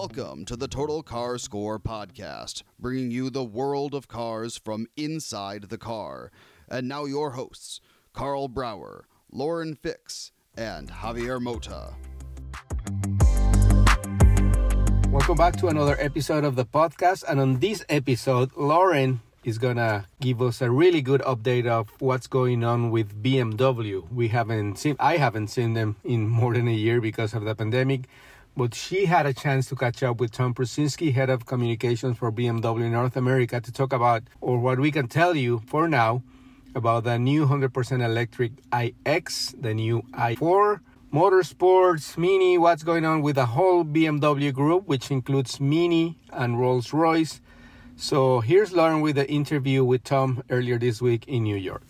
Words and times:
Welcome 0.00 0.44
to 0.44 0.54
the 0.54 0.68
Total 0.68 1.02
Car 1.02 1.38
Score 1.38 1.80
podcast, 1.80 2.62
bringing 2.78 3.10
you 3.10 3.30
the 3.30 3.42
world 3.42 3.94
of 3.94 4.06
cars 4.06 4.56
from 4.56 4.86
inside 4.96 5.70
the 5.70 5.76
car. 5.76 6.30
And 6.68 6.86
now, 6.86 7.04
your 7.04 7.30
hosts, 7.30 7.80
Karl 8.12 8.46
Brauer, 8.46 9.06
Lauren 9.32 9.74
Fix, 9.74 10.30
and 10.56 10.88
Javier 10.88 11.40
Mota. 11.40 11.96
Welcome 15.10 15.36
back 15.36 15.56
to 15.56 15.66
another 15.66 15.96
episode 15.98 16.44
of 16.44 16.54
the 16.54 16.64
podcast. 16.64 17.24
And 17.28 17.40
on 17.40 17.58
this 17.58 17.84
episode, 17.88 18.52
Lauren 18.56 19.20
is 19.42 19.58
gonna 19.58 20.06
give 20.20 20.40
us 20.40 20.62
a 20.62 20.70
really 20.70 21.02
good 21.02 21.22
update 21.22 21.66
of 21.66 21.88
what's 21.98 22.28
going 22.28 22.62
on 22.62 22.92
with 22.92 23.20
BMW. 23.20 24.08
We 24.12 24.28
haven't 24.28 24.78
seen 24.78 24.94
I 25.00 25.16
haven't 25.16 25.48
seen 25.48 25.74
them 25.74 25.96
in 26.04 26.28
more 26.28 26.54
than 26.54 26.68
a 26.68 26.72
year 26.72 27.00
because 27.00 27.34
of 27.34 27.42
the 27.42 27.56
pandemic 27.56 28.02
but 28.58 28.74
she 28.74 29.06
had 29.06 29.24
a 29.24 29.32
chance 29.32 29.68
to 29.68 29.76
catch 29.76 30.02
up 30.02 30.18
with 30.18 30.32
Tom 30.32 30.52
Plucinsky, 30.52 31.14
head 31.14 31.30
of 31.30 31.46
communications 31.46 32.18
for 32.18 32.32
BMW 32.32 32.90
North 32.90 33.16
America, 33.16 33.60
to 33.60 33.70
talk 33.70 33.92
about, 33.92 34.24
or 34.40 34.58
what 34.58 34.80
we 34.80 34.90
can 34.90 35.06
tell 35.06 35.36
you 35.36 35.62
for 35.68 35.86
now, 35.86 36.24
about 36.74 37.04
the 37.04 37.16
new 37.20 37.46
100% 37.46 38.04
electric 38.04 38.50
iX, 38.74 39.54
the 39.60 39.72
new 39.72 40.02
i4, 40.12 40.80
motorsports, 41.14 42.18
Mini, 42.18 42.58
what's 42.58 42.82
going 42.82 43.04
on 43.04 43.22
with 43.22 43.36
the 43.36 43.46
whole 43.46 43.84
BMW 43.84 44.52
group, 44.52 44.88
which 44.88 45.12
includes 45.12 45.60
Mini 45.60 46.18
and 46.32 46.58
Rolls 46.58 46.92
Royce. 46.92 47.40
So 47.94 48.40
here's 48.40 48.72
Lauren 48.72 49.00
with 49.00 49.14
the 49.14 49.30
interview 49.30 49.84
with 49.84 50.02
Tom 50.02 50.42
earlier 50.50 50.78
this 50.78 51.00
week 51.00 51.28
in 51.28 51.44
New 51.44 51.56
York. 51.56 51.84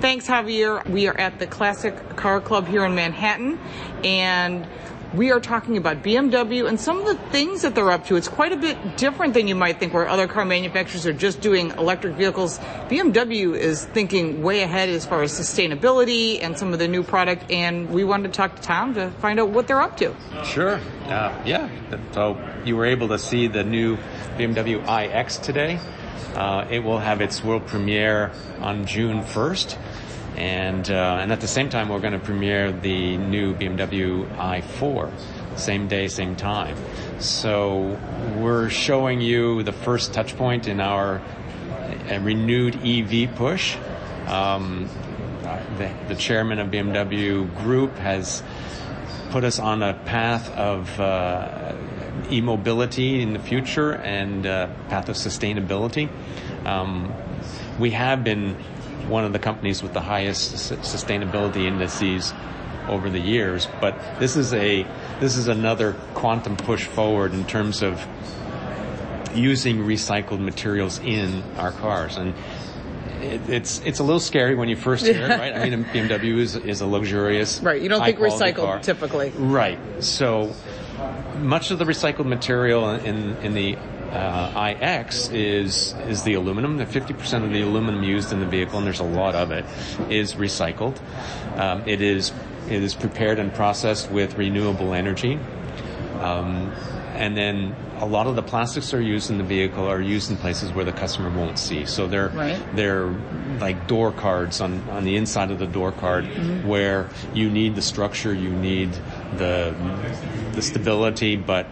Thanks, 0.00 0.28
Javier. 0.28 0.86
We 0.88 1.08
are 1.08 1.18
at 1.18 1.40
the 1.40 1.46
Classic 1.48 1.94
Car 2.14 2.40
Club 2.40 2.68
here 2.68 2.84
in 2.84 2.94
Manhattan, 2.94 3.58
and 4.04 4.66
we 5.14 5.30
are 5.30 5.40
talking 5.40 5.76
about 5.76 6.02
BMW 6.02 6.68
and 6.68 6.78
some 6.78 6.98
of 6.98 7.06
the 7.06 7.14
things 7.30 7.62
that 7.62 7.74
they're 7.74 7.90
up 7.90 8.06
to. 8.06 8.16
It's 8.16 8.28
quite 8.28 8.52
a 8.52 8.56
bit 8.56 8.96
different 8.96 9.34
than 9.34 9.46
you 9.46 9.54
might 9.54 9.78
think, 9.78 9.94
where 9.94 10.08
other 10.08 10.26
car 10.26 10.44
manufacturers 10.44 11.06
are 11.06 11.12
just 11.12 11.40
doing 11.40 11.70
electric 11.72 12.14
vehicles. 12.14 12.58
BMW 12.88 13.56
is 13.56 13.84
thinking 13.84 14.42
way 14.42 14.62
ahead 14.62 14.88
as 14.88 15.06
far 15.06 15.22
as 15.22 15.32
sustainability 15.32 16.42
and 16.42 16.58
some 16.58 16.72
of 16.72 16.78
the 16.78 16.88
new 16.88 17.02
product. 17.02 17.50
And 17.50 17.90
we 17.90 18.02
wanted 18.02 18.32
to 18.32 18.36
talk 18.36 18.56
to 18.56 18.62
Tom 18.62 18.94
to 18.94 19.10
find 19.20 19.38
out 19.38 19.50
what 19.50 19.68
they're 19.68 19.82
up 19.82 19.96
to. 19.98 20.14
Sure. 20.44 20.80
Uh, 21.04 21.42
yeah. 21.44 21.70
So 22.12 22.36
you 22.64 22.76
were 22.76 22.86
able 22.86 23.08
to 23.08 23.18
see 23.18 23.46
the 23.46 23.62
new 23.62 23.96
BMW 24.36 24.82
iX 24.82 25.38
today. 25.38 25.78
Uh, 26.34 26.66
it 26.68 26.80
will 26.80 26.98
have 26.98 27.20
its 27.20 27.44
world 27.44 27.64
premiere 27.66 28.32
on 28.60 28.86
June 28.86 29.22
1st. 29.22 29.78
And, 30.36 30.90
uh, 30.90 31.18
and 31.20 31.32
at 31.32 31.40
the 31.40 31.48
same 31.48 31.68
time, 31.68 31.88
we're 31.88 32.00
going 32.00 32.12
to 32.12 32.18
premiere 32.18 32.72
the 32.72 33.16
new 33.16 33.54
BMW 33.54 34.28
i4, 34.36 35.12
same 35.56 35.86
day, 35.86 36.08
same 36.08 36.34
time. 36.34 36.76
So 37.20 37.98
we're 38.36 38.68
showing 38.68 39.20
you 39.20 39.62
the 39.62 39.72
first 39.72 40.12
touch 40.12 40.36
point 40.36 40.66
in 40.66 40.80
our 40.80 41.22
uh, 42.10 42.18
renewed 42.20 42.76
EV 42.84 43.34
push. 43.36 43.76
Um, 44.26 44.88
the, 45.76 45.92
the, 46.08 46.14
chairman 46.16 46.58
of 46.58 46.68
BMW 46.68 47.54
Group 47.58 47.96
has 47.98 48.42
put 49.30 49.44
us 49.44 49.58
on 49.58 49.82
a 49.82 49.94
path 49.94 50.50
of 50.52 50.98
uh, 50.98 51.74
e-mobility 52.30 53.20
in 53.20 53.32
the 53.32 53.38
future 53.38 53.92
and 53.92 54.46
uh, 54.46 54.68
path 54.88 55.08
of 55.08 55.16
sustainability. 55.16 56.08
Um, 56.66 57.12
we 57.78 57.90
have 57.90 58.24
been 58.24 58.56
one 59.08 59.24
of 59.24 59.32
the 59.32 59.38
companies 59.38 59.82
with 59.82 59.92
the 59.92 60.00
highest 60.00 60.54
sustainability 60.54 61.64
indices 61.66 62.32
over 62.88 63.10
the 63.10 63.18
years. 63.18 63.68
But 63.80 63.98
this 64.18 64.36
is 64.36 64.52
a 64.52 64.86
this 65.20 65.36
is 65.36 65.48
another 65.48 65.94
quantum 66.14 66.56
push 66.56 66.84
forward 66.84 67.32
in 67.32 67.44
terms 67.46 67.82
of 67.82 68.06
using 69.34 69.78
recycled 69.78 70.40
materials 70.40 70.98
in 70.98 71.42
our 71.56 71.72
cars 71.72 72.16
and. 72.16 72.34
It, 73.20 73.48
it's 73.48 73.80
it's 73.86 74.00
a 74.00 74.02
little 74.02 74.20
scary 74.20 74.54
when 74.54 74.68
you 74.68 74.76
first 74.76 75.06
hear 75.06 75.24
it, 75.24 75.30
right? 75.30 75.54
I 75.54 75.70
mean, 75.70 75.84
BMW 75.84 76.36
is, 76.36 76.56
is 76.56 76.82
a 76.82 76.86
luxurious, 76.86 77.58
right? 77.62 77.80
You 77.80 77.88
don't 77.88 78.04
think 78.04 78.18
recycled 78.18 78.56
car. 78.56 78.78
typically, 78.80 79.30
right? 79.30 79.78
So 80.00 80.54
much 81.38 81.70
of 81.70 81.78
the 81.78 81.86
recycled 81.86 82.26
material 82.26 82.90
in 82.90 83.36
in 83.38 83.54
the 83.54 83.78
uh, 84.14 84.74
iX 84.80 85.28
is 85.30 85.94
is 86.06 86.22
the 86.22 86.34
aluminum. 86.34 86.76
The 86.76 86.86
50% 86.86 87.44
of 87.44 87.50
the 87.50 87.62
aluminum 87.62 88.02
used 88.02 88.32
in 88.32 88.40
the 88.40 88.46
vehicle, 88.46 88.78
and 88.78 88.86
there's 88.86 89.00
a 89.00 89.04
lot 89.04 89.34
of 89.34 89.50
it, 89.50 89.64
is 90.10 90.34
recycled. 90.34 90.98
Um, 91.58 91.82
it 91.86 92.00
is 92.00 92.32
it 92.68 92.82
is 92.82 92.94
prepared 92.94 93.38
and 93.38 93.52
processed 93.52 94.10
with 94.10 94.36
renewable 94.38 94.94
energy. 94.94 95.38
Um, 96.20 96.72
and 97.14 97.36
then 97.36 97.76
a 97.98 98.06
lot 98.06 98.26
of 98.26 98.34
the 98.34 98.42
plastics 98.42 98.92
are 98.92 99.00
used 99.00 99.30
in 99.30 99.38
the 99.38 99.44
vehicle 99.44 99.86
are 99.86 100.00
used 100.00 100.30
in 100.30 100.36
places 100.36 100.72
where 100.72 100.84
the 100.84 100.92
customer 100.92 101.30
won't 101.30 101.58
see. 101.58 101.86
So 101.86 102.06
they're 102.06 102.28
right. 102.28 102.60
they're 102.74 103.06
like 103.60 103.86
door 103.86 104.10
cards 104.10 104.60
on, 104.60 104.80
on 104.90 105.04
the 105.04 105.16
inside 105.16 105.50
of 105.50 105.58
the 105.58 105.66
door 105.66 105.92
card 105.92 106.24
mm-hmm. 106.24 106.66
where 106.66 107.08
you 107.32 107.50
need 107.50 107.76
the 107.76 107.82
structure, 107.82 108.34
you 108.34 108.50
need 108.50 108.92
the 109.36 109.74
the 110.52 110.62
stability, 110.62 111.36
but 111.36 111.66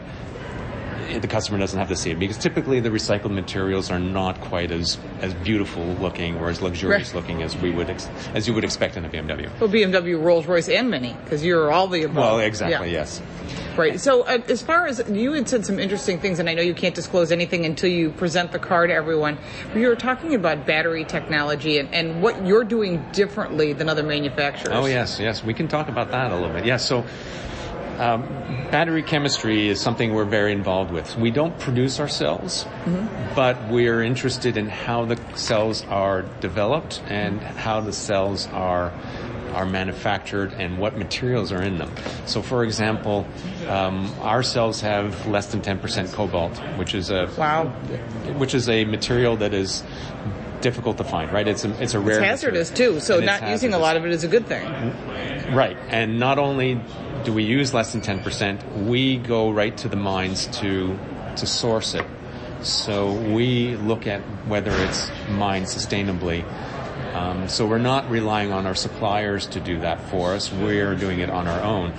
the 1.20 1.28
customer 1.28 1.58
doesn't 1.58 1.78
have 1.78 1.88
to 1.88 1.96
see 1.96 2.10
it 2.10 2.18
because 2.18 2.38
typically 2.38 2.80
the 2.80 2.88
recycled 2.88 3.30
materials 3.30 3.90
are 3.90 3.98
not 3.98 4.40
quite 4.40 4.70
as 4.70 4.98
as 5.20 5.34
beautiful 5.34 5.84
looking 5.94 6.36
or 6.36 6.48
as 6.48 6.62
luxurious 6.62 7.08
right. 7.08 7.20
looking 7.20 7.42
as 7.42 7.56
we 7.56 7.70
would 7.70 7.90
ex- 7.90 8.08
as 8.34 8.46
you 8.46 8.54
would 8.54 8.64
expect 8.64 8.96
in 8.96 9.04
a 9.04 9.08
BMW. 9.08 9.50
Well, 9.60 9.70
BMW, 9.70 10.22
Rolls 10.22 10.46
Royce, 10.46 10.68
and 10.68 10.90
Mini 10.90 11.16
because 11.24 11.44
you're 11.44 11.70
all 11.70 11.88
the 11.88 12.04
above. 12.04 12.16
Well, 12.16 12.38
exactly. 12.40 12.88
Yeah. 12.88 13.00
Yes. 13.00 13.22
Right. 13.76 13.98
So, 14.00 14.22
uh, 14.22 14.38
as 14.48 14.62
far 14.62 14.86
as 14.86 15.02
you 15.10 15.32
had 15.32 15.48
said 15.48 15.64
some 15.64 15.78
interesting 15.78 16.18
things, 16.18 16.38
and 16.38 16.48
I 16.48 16.54
know 16.54 16.62
you 16.62 16.74
can't 16.74 16.94
disclose 16.94 17.32
anything 17.32 17.64
until 17.64 17.90
you 17.90 18.10
present 18.10 18.52
the 18.52 18.58
car 18.58 18.86
to 18.86 18.92
everyone. 18.92 19.38
You 19.74 19.88
were 19.88 19.96
talking 19.96 20.34
about 20.34 20.66
battery 20.66 21.04
technology 21.04 21.78
and, 21.78 21.92
and 21.94 22.22
what 22.22 22.46
you're 22.46 22.64
doing 22.64 23.04
differently 23.12 23.72
than 23.72 23.88
other 23.88 24.02
manufacturers. 24.02 24.74
Oh 24.74 24.86
yes, 24.86 25.18
yes, 25.18 25.42
we 25.42 25.54
can 25.54 25.68
talk 25.68 25.88
about 25.88 26.10
that 26.10 26.32
a 26.32 26.36
little 26.36 26.52
bit. 26.52 26.66
Yes. 26.66 26.86
So 26.86 27.04
um, 27.98 28.22
battery 28.70 29.02
chemistry 29.02 29.68
is 29.68 29.80
something 29.80 30.14
we're 30.14 30.24
very 30.24 30.52
involved 30.52 30.90
with. 30.90 31.16
We 31.16 31.30
don't 31.30 31.58
produce 31.58 32.00
our 32.00 32.08
cells, 32.08 32.64
mm-hmm. 32.64 33.34
but 33.34 33.68
we're 33.68 34.02
interested 34.02 34.56
in 34.56 34.68
how 34.68 35.04
the 35.04 35.18
cells 35.36 35.84
are 35.86 36.22
developed 36.40 37.02
and 37.06 37.40
how 37.40 37.80
the 37.80 37.92
cells 37.92 38.46
are 38.48 38.92
are 39.52 39.66
manufactured 39.66 40.52
and 40.54 40.78
what 40.78 40.96
materials 40.96 41.52
are 41.52 41.62
in 41.62 41.76
them. 41.76 41.92
So, 42.24 42.40
for 42.40 42.64
example, 42.64 43.26
um, 43.68 44.10
our 44.20 44.42
cells 44.42 44.80
have 44.80 45.26
less 45.26 45.52
than 45.52 45.60
10% 45.60 46.12
cobalt, 46.12 46.56
which 46.78 46.94
is 46.94 47.10
a 47.10 47.30
wow, 47.36 47.66
which 48.38 48.54
is 48.54 48.68
a 48.68 48.84
material 48.84 49.36
that 49.36 49.52
is 49.52 49.84
difficult 50.62 50.96
to 50.98 51.04
find, 51.04 51.32
right? 51.32 51.46
It's 51.46 51.64
a, 51.64 51.82
it's 51.82 51.94
a 51.94 52.00
rare. 52.00 52.18
It's 52.18 52.24
hazardous 52.24 52.70
material. 52.70 52.94
too, 52.94 53.00
so 53.00 53.16
and 53.18 53.26
not 53.26 53.48
using 53.48 53.74
a 53.74 53.78
lot 53.78 53.96
of 53.96 54.06
it 54.06 54.12
is 54.12 54.24
a 54.24 54.28
good 54.28 54.46
thing. 54.46 54.64
Right, 55.54 55.76
and 55.88 56.18
not 56.18 56.38
only 56.38 56.80
do 57.24 57.32
we 57.32 57.44
use 57.44 57.74
less 57.74 57.92
than 57.92 58.00
10%, 58.00 58.86
we 58.86 59.18
go 59.18 59.50
right 59.50 59.76
to 59.78 59.88
the 59.88 59.96
mines 59.96 60.46
to, 60.58 60.98
to 61.36 61.46
source 61.46 61.94
it. 61.94 62.06
So 62.62 63.12
we 63.12 63.76
look 63.76 64.06
at 64.06 64.20
whether 64.46 64.70
it's 64.70 65.10
mined 65.30 65.66
sustainably. 65.66 66.44
Um, 67.14 67.48
so 67.48 67.66
we're 67.66 67.78
not 67.78 68.08
relying 68.10 68.52
on 68.52 68.66
our 68.66 68.74
suppliers 68.74 69.46
to 69.48 69.60
do 69.60 69.80
that 69.80 70.00
for 70.08 70.32
us. 70.32 70.52
We're 70.52 70.94
doing 70.94 71.20
it 71.20 71.28
on 71.28 71.46
our 71.46 71.60
own. 71.60 71.92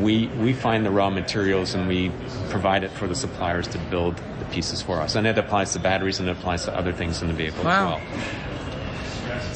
We, 0.00 0.28
we 0.28 0.52
find 0.52 0.84
the 0.84 0.90
raw 0.90 1.10
materials 1.10 1.74
and 1.74 1.88
we 1.88 2.10
provide 2.50 2.84
it 2.84 2.90
for 2.90 3.06
the 3.06 3.14
suppliers 3.14 3.66
to 3.68 3.78
build 3.90 4.16
the 4.38 4.44
pieces 4.46 4.82
for 4.82 5.00
us. 5.00 5.14
And 5.14 5.26
it 5.26 5.38
applies 5.38 5.72
to 5.72 5.78
batteries 5.78 6.20
and 6.20 6.28
it 6.28 6.32
applies 6.32 6.64
to 6.64 6.76
other 6.76 6.92
things 6.92 7.22
in 7.22 7.28
the 7.28 7.34
vehicle 7.34 7.64
wow. 7.64 7.96
as 7.96 8.02
well. 8.02 8.55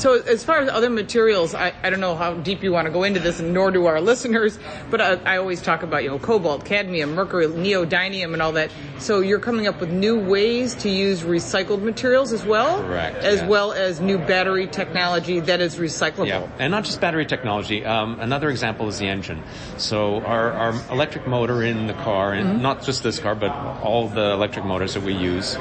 So 0.01 0.15
as 0.15 0.43
far 0.43 0.61
as 0.61 0.71
other 0.71 0.89
materials, 0.89 1.55
I, 1.55 1.75
I 1.83 1.91
don't 1.91 2.01
know 2.01 2.17
how 2.17 2.33
deep 2.33 2.63
you 2.63 2.73
want 2.73 2.87
to 2.87 2.91
go 2.91 3.03
into 3.03 3.21
this, 3.21 3.39
and 3.39 3.53
nor 3.53 3.71
do 3.71 3.85
our 3.85 4.01
listeners, 4.01 4.59
but 4.91 4.99
I, 4.99 5.35
I 5.35 5.37
always 5.37 5.61
talk 5.61 5.83
about, 5.83 6.03
you 6.05 6.09
know, 6.09 6.19
cobalt, 6.19 6.65
cadmium, 6.65 7.15
mercury, 7.15 7.47
neodymium, 7.47 8.33
and 8.33 8.41
all 8.41 8.53
that. 8.53 8.71
So 8.99 9.21
you're 9.21 9.41
coming 9.41 9.67
up 9.67 9.79
with 9.79 9.91
new 9.91 10.19
ways 10.19 10.75
to 10.77 10.89
use 10.89 11.21
recycled 11.21 11.83
materials 11.83 12.33
as 12.33 12.47
well? 12.47 12.81
Correct. 12.83 13.19
As 13.19 13.43
well 13.43 13.73
as 13.73 14.01
new 14.01 14.17
battery 14.17 14.67
technology 14.67 15.39
that 15.41 15.61
is 15.61 15.77
recyclable. 15.77 16.29
Yeah, 16.29 16.49
and 16.59 16.71
not 16.71 16.85
just 16.85 16.99
battery 17.03 17.27
technology. 17.27 17.85
Um, 17.85 18.21
another 18.21 18.49
example 18.49 18.89
is 18.89 18.99
the 18.99 19.07
engine. 19.07 19.43
So 19.77 20.23
our, 20.23 20.51
our 20.53 20.91
electric 20.91 21.27
motor 21.27 21.63
in 21.63 21.87
the 21.87 21.93
car, 21.93 22.33
and 22.33 22.49
mm-hmm. 22.49 22.63
not 22.63 22.85
just 22.85 23.03
this 23.03 23.19
car, 23.19 23.35
but 23.35 23.51
all 23.83 24.09
the 24.09 24.31
electric 24.31 24.65
motors 24.65 24.95
that 24.95 25.03
we 25.03 25.13
use, 25.13 25.59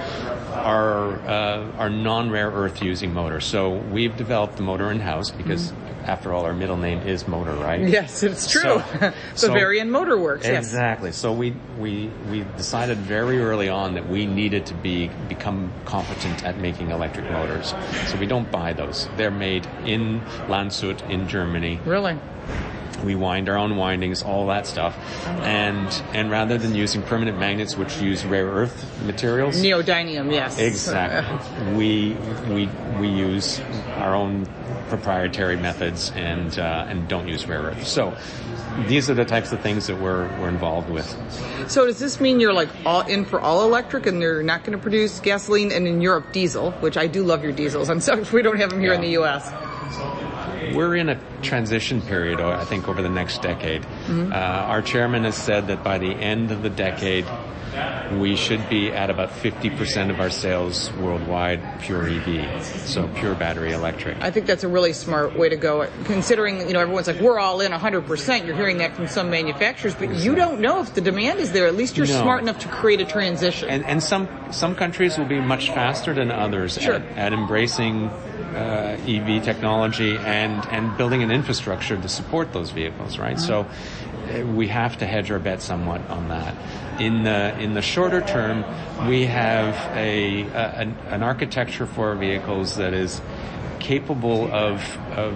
are 0.59 1.13
uh, 1.27 1.71
are 1.77 1.89
non-rare 1.89 2.51
earth 2.51 2.81
using 2.81 3.13
motors. 3.13 3.45
So 3.45 3.75
we've 3.75 4.15
developed 4.15 4.57
the 4.57 4.63
motor 4.63 4.91
in 4.91 5.00
house 5.00 5.31
because. 5.31 5.71
Mm. 5.71 5.85
After 6.00 6.33
all, 6.33 6.45
our 6.45 6.53
middle 6.53 6.77
name 6.77 7.00
is 7.01 7.27
Motor, 7.27 7.53
right? 7.53 7.81
Yes, 7.88 8.23
it's 8.23 8.50
true. 8.50 8.81
So, 9.35 9.50
Bavarian 9.50 9.88
so, 9.88 9.91
Motor 9.91 10.17
Works. 10.17 10.47
Exactly. 10.47 11.09
Yes. 11.09 11.17
So 11.17 11.31
we, 11.33 11.53
we 11.77 12.09
we 12.31 12.45
decided 12.57 12.97
very 12.97 13.39
early 13.39 13.69
on 13.69 13.94
that 13.94 14.09
we 14.09 14.25
needed 14.25 14.65
to 14.67 14.73
be 14.73 15.11
become 15.27 15.71
competent 15.85 16.44
at 16.45 16.57
making 16.57 16.89
electric 16.89 17.29
motors. 17.29 17.75
So 18.07 18.17
we 18.17 18.25
don't 18.25 18.50
buy 18.50 18.73
those; 18.73 19.07
they're 19.17 19.29
made 19.29 19.67
in 19.85 20.21
Landshut 20.47 21.07
in 21.11 21.27
Germany. 21.27 21.79
Really? 21.85 22.17
We 23.03 23.15
wind 23.15 23.49
our 23.49 23.57
own 23.57 23.77
windings, 23.77 24.21
all 24.23 24.47
that 24.47 24.67
stuff, 24.67 24.97
and 25.25 25.87
and 26.13 26.29
rather 26.29 26.57
than 26.57 26.75
using 26.75 27.01
permanent 27.01 27.39
magnets, 27.39 27.77
which 27.77 27.97
use 27.97 28.25
rare 28.25 28.47
earth 28.47 28.85
materials, 29.05 29.61
Neodymium, 29.61 30.31
yes. 30.31 30.57
Exactly. 30.59 31.75
we 31.75 32.13
we 32.53 32.69
we 32.99 33.07
use 33.07 33.59
our 33.95 34.15
own 34.15 34.47
proprietary 34.89 35.55
methods 35.55 36.11
and 36.15 36.59
uh, 36.59 36.85
and 36.89 37.07
don't 37.07 37.27
use 37.27 37.47
rare 37.47 37.61
earth. 37.61 37.87
So 37.87 38.15
these 38.87 39.09
are 39.09 39.13
the 39.13 39.25
types 39.25 39.51
of 39.51 39.61
things 39.61 39.87
that 39.87 39.99
we're 39.99 40.27
we're 40.39 40.49
involved 40.49 40.89
with. 40.89 41.07
So 41.69 41.85
does 41.85 41.99
this 41.99 42.19
mean 42.19 42.39
you're 42.39 42.53
like 42.53 42.69
all 42.85 43.01
in 43.01 43.25
for 43.25 43.39
all 43.39 43.63
electric 43.63 44.05
and 44.05 44.21
they're 44.21 44.43
not 44.43 44.63
going 44.63 44.77
to 44.77 44.81
produce 44.81 45.19
gasoline 45.19 45.71
and 45.71 45.87
in 45.87 46.01
Europe 46.01 46.31
diesel, 46.33 46.71
which 46.73 46.97
I 46.97 47.07
do 47.07 47.23
love 47.23 47.43
your 47.43 47.53
diesels. 47.53 47.89
I'm 47.89 47.99
sorry 47.99 48.21
if 48.21 48.33
we 48.33 48.41
don't 48.41 48.57
have 48.57 48.69
them 48.71 48.79
here 48.79 48.93
in 48.93 49.01
the 49.01 49.11
U.S. 49.11 49.49
We're 50.75 50.95
in 50.95 51.10
a 51.10 51.19
transition 51.42 52.01
period, 52.01 52.39
I 52.39 52.66
think, 52.66 52.88
over 52.88 53.01
the 53.01 53.10
next 53.10 53.42
decade. 53.42 53.86
Uh, 54.10 54.33
our 54.33 54.81
chairman 54.81 55.24
has 55.24 55.36
said 55.36 55.68
that 55.68 55.83
by 55.83 55.98
the 55.98 56.12
end 56.12 56.51
of 56.51 56.62
the 56.63 56.69
decade, 56.69 57.25
we 58.19 58.36
should 58.36 58.68
be 58.68 58.92
at 58.92 59.10
about 59.12 59.30
50% 59.30 60.10
of 60.10 60.19
our 60.19 60.31
sales 60.31 60.92
worldwide 60.94 61.62
pure 61.81 62.07
EV, 62.10 62.63
so 62.66 63.07
pure 63.10 63.36
battery 63.36 63.71
electric. 63.74 64.19
I 64.21 64.31
think 64.31 64.48
that's 64.48 64.63
a 64.63 64.68
really 64.68 64.92
smart 64.92 65.38
way 65.38 65.50
to 65.50 65.56
go. 65.56 65.88
Considering 66.06 66.66
you 66.68 66.74
know 66.74 66.80
everyone's 66.80 67.06
like 67.07 67.19
we're 67.21 67.38
all 67.39 67.62
in 67.62 67.71
100%. 67.71 68.45
You're 68.48 68.56
hearing 68.56 68.80
that 68.80 68.95
from 68.95 69.07
some 69.07 69.30
manufacturers, 69.30 69.94
but 69.94 70.13
you 70.16 70.33
don't 70.33 70.60
know 70.62 70.81
if 70.81 70.95
the 70.95 71.01
demand 71.01 71.39
is 71.39 71.51
there. 71.51 71.68
At 71.68 71.75
least 71.75 71.95
you're 71.95 72.07
No. 72.07 72.19
smart 72.21 72.42
enough 72.42 72.60
to 72.60 72.68
create 72.69 73.01
a 73.01 73.06
transition. 73.06 73.69
And, 73.69 73.86
and 73.86 74.01
some 74.04 74.27
some 74.51 74.74
countries 74.75 75.18
will 75.19 75.25
be 75.27 75.39
much 75.39 75.68
faster 75.69 76.13
than 76.13 76.31
others 76.31 76.80
Sure. 76.81 76.95
at, 76.95 77.18
at 77.18 77.33
embracing 77.33 78.10
uh, 78.55 78.97
EV 79.07 79.43
technology 79.43 80.17
and 80.17 80.65
and 80.67 80.95
building 80.97 81.23
an 81.23 81.31
infrastructure 81.31 81.97
to 81.97 82.09
support 82.09 82.53
those 82.53 82.71
vehicles, 82.71 83.17
right? 83.17 83.39
So 83.39 83.65
uh, 83.65 84.45
we 84.45 84.67
have 84.67 84.97
to 84.99 85.05
hedge 85.05 85.31
our 85.31 85.39
bet 85.39 85.61
somewhat 85.61 86.07
on 86.09 86.29
that. 86.29 86.55
In 86.99 87.23
the 87.23 87.57
in 87.59 87.73
the 87.73 87.81
shorter 87.81 88.21
term, 88.21 88.65
we 89.07 89.25
have 89.25 89.75
a, 89.95 90.41
a 90.41 90.81
an, 90.81 90.97
an 91.09 91.23
architecture 91.23 91.85
for 91.85 92.09
our 92.09 92.15
vehicles 92.15 92.75
that 92.75 92.93
is 92.93 93.21
capable 93.79 94.51
of 94.53 94.97
of 95.15 95.35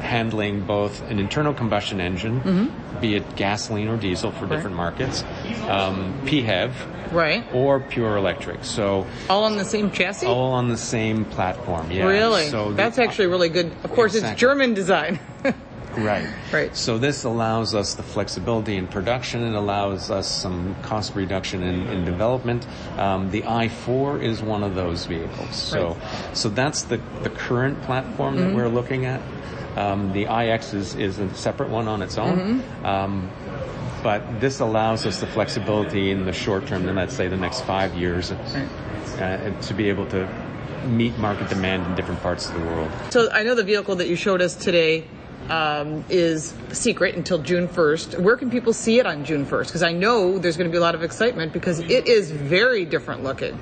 handling 0.00 0.62
both 0.64 1.02
an 1.10 1.18
internal 1.18 1.52
combustion 1.52 2.00
engine, 2.00 2.72
be 3.00 3.16
it 3.16 3.36
gasoline 3.36 3.88
or 3.88 3.96
diesel 3.98 4.32
for 4.32 4.46
different 4.46 4.74
markets, 4.76 5.24
um, 5.68 6.12
PHEV, 6.26 7.12
right. 7.12 7.44
or 7.52 7.80
pure 7.80 8.16
electric. 8.16 8.64
So 8.64 9.06
All 9.28 9.44
on 9.44 9.56
the 9.56 9.64
same 9.64 9.90
chassis. 9.90 10.26
all 10.26 10.52
on 10.52 10.68
the 10.68 10.76
same 10.76 11.24
platform. 11.24 11.90
Yeah. 11.90 12.06
Really? 12.06 12.46
So 12.48 12.70
the- 12.70 12.74
That's 12.74 12.98
actually 12.98 13.28
really 13.28 13.48
good. 13.48 13.72
Of 13.84 13.92
course, 13.92 14.14
it's 14.14 14.38
German 14.40 14.74
design. 14.74 15.18
right. 15.98 16.28
Right. 16.52 16.76
So 16.76 16.98
this 16.98 17.24
allows 17.24 17.74
us 17.74 17.94
the 17.94 18.02
flexibility 18.04 18.76
in 18.76 18.86
production. 18.86 19.42
It 19.42 19.54
allows 19.56 20.10
us 20.10 20.28
some 20.30 20.76
cost 20.82 21.14
reduction 21.16 21.62
in, 21.62 21.86
in 21.88 22.04
development. 22.04 22.66
Um, 22.96 23.30
the 23.30 23.42
i4 23.42 24.22
is 24.22 24.40
one 24.42 24.62
of 24.62 24.74
those 24.76 25.06
vehicles. 25.06 25.56
So 25.56 25.96
so 26.32 26.48
that's 26.48 26.82
the 26.84 26.98
the 27.22 27.30
current 27.30 27.80
platform 27.82 28.36
Mm-hmm. 28.36 28.48
that 28.48 28.54
we're 28.54 28.68
looking 28.68 29.06
at. 29.06 29.20
Um, 29.76 30.12
the 30.12 30.22
iX 30.24 30.74
is, 30.74 30.94
is 30.96 31.18
a 31.20 31.32
separate 31.34 31.70
one 31.70 31.86
on 31.88 32.02
its 32.02 32.18
own. 32.18 32.36
Mm-hmm. 32.60 32.86
Um, 32.86 33.30
but 34.02 34.40
this 34.40 34.60
allows 34.60 35.06
us 35.06 35.20
the 35.20 35.26
flexibility 35.26 36.10
in 36.10 36.24
the 36.24 36.32
short 36.32 36.66
term, 36.66 36.86
and 36.86 36.96
let's 36.96 37.14
say 37.14 37.28
the 37.28 37.36
next 37.36 37.62
five 37.62 37.94
years, 37.94 38.30
uh, 38.30 39.54
to 39.62 39.74
be 39.74 39.88
able 39.88 40.06
to 40.06 40.28
meet 40.86 41.16
market 41.18 41.48
demand 41.48 41.86
in 41.86 41.94
different 41.94 42.20
parts 42.22 42.48
of 42.48 42.54
the 42.54 42.60
world. 42.60 42.90
So 43.10 43.30
I 43.30 43.42
know 43.42 43.54
the 43.54 43.64
vehicle 43.64 43.96
that 43.96 44.08
you 44.08 44.16
showed 44.16 44.40
us 44.40 44.54
today 44.54 45.04
um, 45.48 46.04
is 46.08 46.54
secret 46.72 47.16
until 47.16 47.38
June 47.38 47.68
1st. 47.68 48.20
Where 48.20 48.36
can 48.36 48.50
people 48.50 48.72
see 48.72 48.98
it 48.98 49.06
on 49.06 49.24
June 49.24 49.44
1st? 49.44 49.66
Because 49.66 49.82
I 49.82 49.92
know 49.92 50.38
there's 50.38 50.56
going 50.56 50.70
to 50.70 50.72
be 50.72 50.78
a 50.78 50.82
lot 50.82 50.94
of 50.94 51.02
excitement 51.02 51.52
because 51.52 51.80
it 51.80 52.06
is 52.06 52.30
very 52.30 52.84
different 52.84 53.24
looking. 53.24 53.58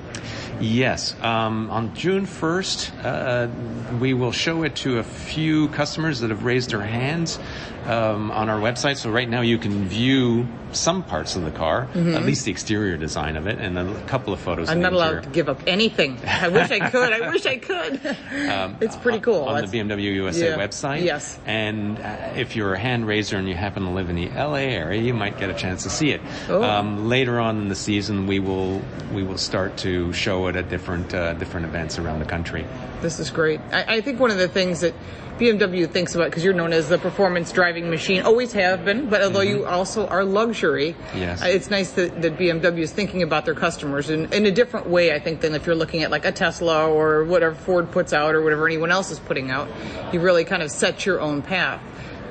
Yes. 0.59 1.15
Um, 1.21 1.69
on 1.71 1.95
June 1.95 2.25
1st, 2.25 3.05
uh, 3.05 3.97
we 3.97 4.13
will 4.13 4.31
show 4.31 4.63
it 4.63 4.75
to 4.77 4.99
a 4.99 5.03
few 5.03 5.69
customers 5.69 6.19
that 6.19 6.29
have 6.29 6.43
raised 6.43 6.71
their 6.71 6.81
hands 6.81 7.39
um, 7.85 8.31
on 8.31 8.49
our 8.49 8.59
website. 8.59 8.97
So 8.97 9.09
right 9.09 9.27
now 9.27 9.41
you 9.41 9.57
can 9.57 9.85
view 9.87 10.47
some 10.71 11.01
parts 11.03 11.35
of 11.35 11.43
the 11.43 11.51
car, 11.51 11.87
at 11.95 12.23
least 12.23 12.45
the 12.45 12.51
exterior 12.51 12.95
design 12.97 13.35
of 13.35 13.47
it, 13.47 13.57
and 13.57 13.77
a 13.77 14.01
couple 14.05 14.33
of 14.33 14.39
photos. 14.39 14.67
Mm-hmm. 14.67 14.75
I'm 14.75 14.81
not 14.81 14.93
allowed 14.93 15.07
interior. 15.07 15.21
to 15.21 15.29
give 15.29 15.49
up 15.49 15.61
anything. 15.65 16.19
I 16.25 16.47
wish 16.49 16.69
I 16.69 16.89
could. 16.89 17.13
I 17.13 17.31
wish 17.31 17.45
I 17.45 17.57
could. 17.57 17.99
it's 18.81 18.95
pretty 18.97 19.19
cool. 19.19 19.43
on 19.43 19.55
That's- 19.55 19.71
the 19.71 19.79
BMW 19.79 20.13
USA 20.15 20.49
yeah. 20.49 20.57
website. 20.57 21.03
Yes. 21.03 21.39
And 21.45 21.99
uh, 21.99 22.33
if 22.35 22.55
you're 22.55 22.73
a 22.73 22.79
hand 22.79 23.07
raiser 23.07 23.37
and 23.37 23.47
you 23.47 23.55
happen 23.55 23.83
to 23.83 23.89
live 23.89 24.09
in 24.09 24.15
the 24.15 24.29
LA 24.29 24.55
area, 24.55 25.01
you 25.01 25.13
might 25.13 25.39
get 25.39 25.49
a 25.49 25.55
chance 25.55 25.83
to 25.83 25.89
see 25.89 26.11
it. 26.11 26.21
Oh. 26.47 26.61
Um, 26.61 27.09
later 27.09 27.39
on 27.39 27.59
in 27.59 27.69
the 27.69 27.75
season, 27.75 28.27
we 28.27 28.39
will 28.39 28.81
we 29.11 29.23
will 29.23 29.37
start 29.37 29.77
to 29.77 30.13
show 30.13 30.38
it 30.47 30.55
at 30.55 30.69
different 30.69 31.13
uh, 31.13 31.33
different 31.33 31.65
events 31.65 31.99
around 31.99 32.19
the 32.19 32.25
country. 32.25 32.65
This 33.01 33.19
is 33.19 33.29
great. 33.29 33.59
I, 33.71 33.95
I 33.97 34.01
think 34.01 34.19
one 34.19 34.31
of 34.31 34.37
the 34.37 34.47
things 34.47 34.81
that 34.81 34.93
BMW 35.39 35.89
thinks 35.89 36.15
about, 36.15 36.25
because 36.29 36.43
you're 36.43 36.53
known 36.53 36.73
as 36.73 36.89
the 36.89 36.97
performance 36.97 37.51
driving 37.53 37.89
machine, 37.89 38.21
always 38.23 38.51
have 38.53 38.83
been, 38.83 39.09
but 39.09 39.21
although 39.21 39.39
you 39.39 39.65
also 39.65 40.05
are 40.07 40.25
luxury, 40.25 40.97
Yes. 41.15 41.41
uh, 41.41 41.45
it's 41.45 41.69
nice 41.69 41.91
that, 41.91 42.21
that 42.21 42.37
BMW 42.37 42.79
is 42.79 42.91
thinking 42.91 43.23
about 43.23 43.45
their 43.45 43.53
customers 43.55 44.09
in, 44.09 44.31
in 44.33 44.45
a 44.45 44.51
different 44.51 44.89
way, 44.89 45.13
I 45.15 45.19
think, 45.19 45.39
than 45.39 45.55
if 45.55 45.65
you're 45.65 45.77
looking 45.77 46.03
at 46.03 46.11
like 46.11 46.25
a 46.25 46.33
Tesla 46.33 46.89
or 46.89 47.23
whatever 47.23 47.55
Ford 47.55 47.89
puts 47.89 48.11
out 48.11 48.35
or 48.35 48.41
whatever 48.41 48.65
anyone 48.67 48.91
else 48.91 49.11
is 49.11 49.19
putting 49.19 49.49
out. 49.49 49.69
You 50.11 50.19
really 50.19 50.43
kind 50.43 50.61
of 50.61 50.71
set 50.71 51.05
your 51.05 51.21
own 51.21 51.41
path, 51.41 51.81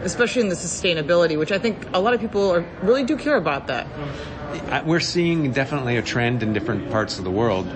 especially 0.03 0.43
in 0.43 0.51
the 0.51 0.55
sustainability, 0.55 1.39
which 1.39 1.51
I 1.51 1.59
think 1.59 1.79
a 1.95 2.01
lot 2.01 2.13
of 2.13 2.21
people 2.21 2.51
are, 2.51 2.61
really 2.83 3.05
do 3.05 3.17
care 3.17 3.37
about 3.37 3.69
that. 3.69 3.87
We're 4.85 5.01
seeing 5.01 5.51
definitely 5.53 5.97
a 5.97 6.03
trend 6.03 6.43
in 6.43 6.53
different 6.53 6.91
parts 6.91 7.17
of 7.19 7.25
the 7.25 7.31
world, 7.31 7.67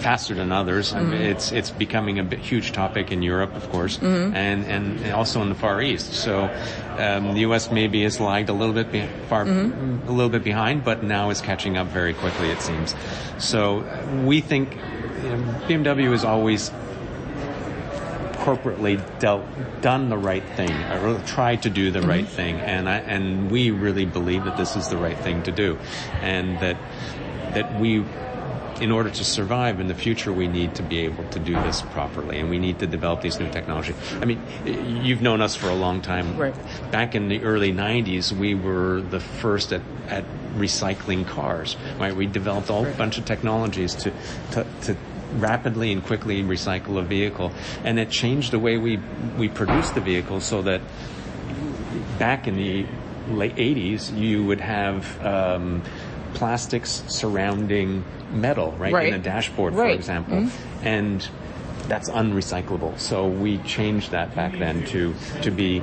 faster 0.00 0.34
than 0.34 0.52
others. 0.52 0.92
I 0.92 1.00
mean, 1.00 1.12
mm-hmm. 1.12 1.22
it's 1.22 1.52
it's 1.52 1.70
becoming 1.70 2.18
a 2.18 2.24
bit, 2.24 2.38
huge 2.38 2.72
topic 2.72 3.12
in 3.12 3.22
Europe, 3.22 3.54
of 3.54 3.68
course, 3.70 3.98
mm-hmm. 3.98 4.34
and, 4.34 4.64
and 4.66 5.12
also 5.12 5.42
in 5.42 5.48
the 5.48 5.54
Far 5.54 5.80
East. 5.80 6.12
So 6.12 6.44
um, 6.98 7.34
the 7.34 7.40
U.S. 7.40 7.70
maybe 7.70 8.02
has 8.02 8.20
lagged 8.20 8.48
a 8.48 8.52
little 8.52 8.74
bit 8.74 8.92
be- 8.92 9.08
far, 9.28 9.44
mm-hmm. 9.44 10.08
a 10.08 10.12
little 10.12 10.30
bit 10.30 10.44
behind, 10.44 10.84
but 10.84 11.02
now 11.02 11.30
is 11.30 11.40
catching 11.40 11.76
up 11.76 11.86
very 11.88 12.14
quickly. 12.14 12.48
It 12.50 12.60
seems. 12.60 12.94
So 13.38 13.84
we 14.24 14.40
think 14.40 14.74
you 14.74 15.30
know, 15.30 15.60
BMW 15.66 16.10
has 16.10 16.24
always 16.24 16.70
corporately 18.44 19.00
dealt 19.20 19.42
done 19.80 20.10
the 20.10 20.18
right 20.18 20.44
thing 20.50 20.70
or 20.70 21.18
tried 21.20 21.62
to 21.62 21.70
do 21.70 21.90
the 21.90 22.02
right 22.02 22.28
thing 22.28 22.56
and 22.56 22.90
I, 22.90 22.98
and 22.98 23.50
we 23.50 23.70
really 23.70 24.04
believe 24.04 24.44
that 24.44 24.58
this 24.58 24.76
is 24.76 24.88
the 24.88 24.98
right 24.98 25.16
thing 25.16 25.42
to 25.44 25.52
do 25.52 25.78
and 26.20 26.58
that 26.60 26.76
that 27.54 27.80
we 27.80 28.04
in 28.80 28.90
order 28.90 29.10
to 29.10 29.24
survive 29.24 29.80
in 29.80 29.88
the 29.88 29.94
future 29.94 30.32
we 30.32 30.48
need 30.48 30.74
to 30.74 30.82
be 30.82 31.00
able 31.00 31.24
to 31.28 31.38
do 31.38 31.54
this 31.62 31.82
properly 31.82 32.38
and 32.38 32.50
we 32.50 32.58
need 32.58 32.78
to 32.78 32.86
develop 32.86 33.20
these 33.20 33.38
new 33.38 33.50
technology 33.50 33.94
i 34.20 34.24
mean 34.24 34.42
you've 34.64 35.22
known 35.22 35.40
us 35.40 35.54
for 35.54 35.68
a 35.68 35.74
long 35.74 36.00
time. 36.00 36.36
Right. 36.36 36.54
back 36.90 37.14
in 37.14 37.28
the 37.28 37.42
early 37.42 37.72
90s 37.72 38.32
we 38.32 38.54
were 38.54 39.00
the 39.00 39.20
first 39.20 39.72
at, 39.72 39.82
at 40.08 40.24
recycling 40.56 41.26
cars 41.26 41.76
right? 41.98 42.14
We 42.14 42.26
developed 42.26 42.70
a 42.70 42.72
whole 42.72 42.92
bunch 42.92 43.18
of 43.18 43.24
technologies 43.24 43.94
to, 43.96 44.12
to, 44.52 44.66
to 44.82 44.96
rapidly 45.36 45.92
and 45.92 46.04
quickly 46.04 46.42
recycle 46.42 46.98
a 46.98 47.02
vehicle 47.02 47.52
and 47.82 47.98
it 47.98 48.10
changed 48.10 48.52
the 48.52 48.58
way 48.58 48.78
we 48.78 48.98
we 49.36 49.48
produce 49.48 49.90
the 49.90 50.00
vehicle 50.00 50.40
so 50.40 50.62
that 50.62 50.80
back 52.18 52.46
in 52.46 52.56
the 52.56 52.86
late 53.30 53.56
80s 53.56 54.16
you 54.16 54.44
would 54.44 54.60
have 54.60 55.24
um, 55.24 55.82
plastics 56.34 57.02
surrounding 57.08 58.04
metal 58.32 58.72
right, 58.78 58.92
Right. 58.92 59.08
in 59.08 59.14
a 59.14 59.18
dashboard 59.18 59.72
for 59.74 59.80
Right. 59.80 59.94
example 59.94 60.38
mm-hmm. 60.38 60.86
and 60.86 61.28
that's 61.84 62.08
unrecyclable. 62.10 62.98
So 62.98 63.26
we 63.26 63.58
changed 63.58 64.10
that 64.12 64.34
back 64.34 64.58
then 64.58 64.84
to 64.86 65.14
to 65.42 65.50
be 65.50 65.78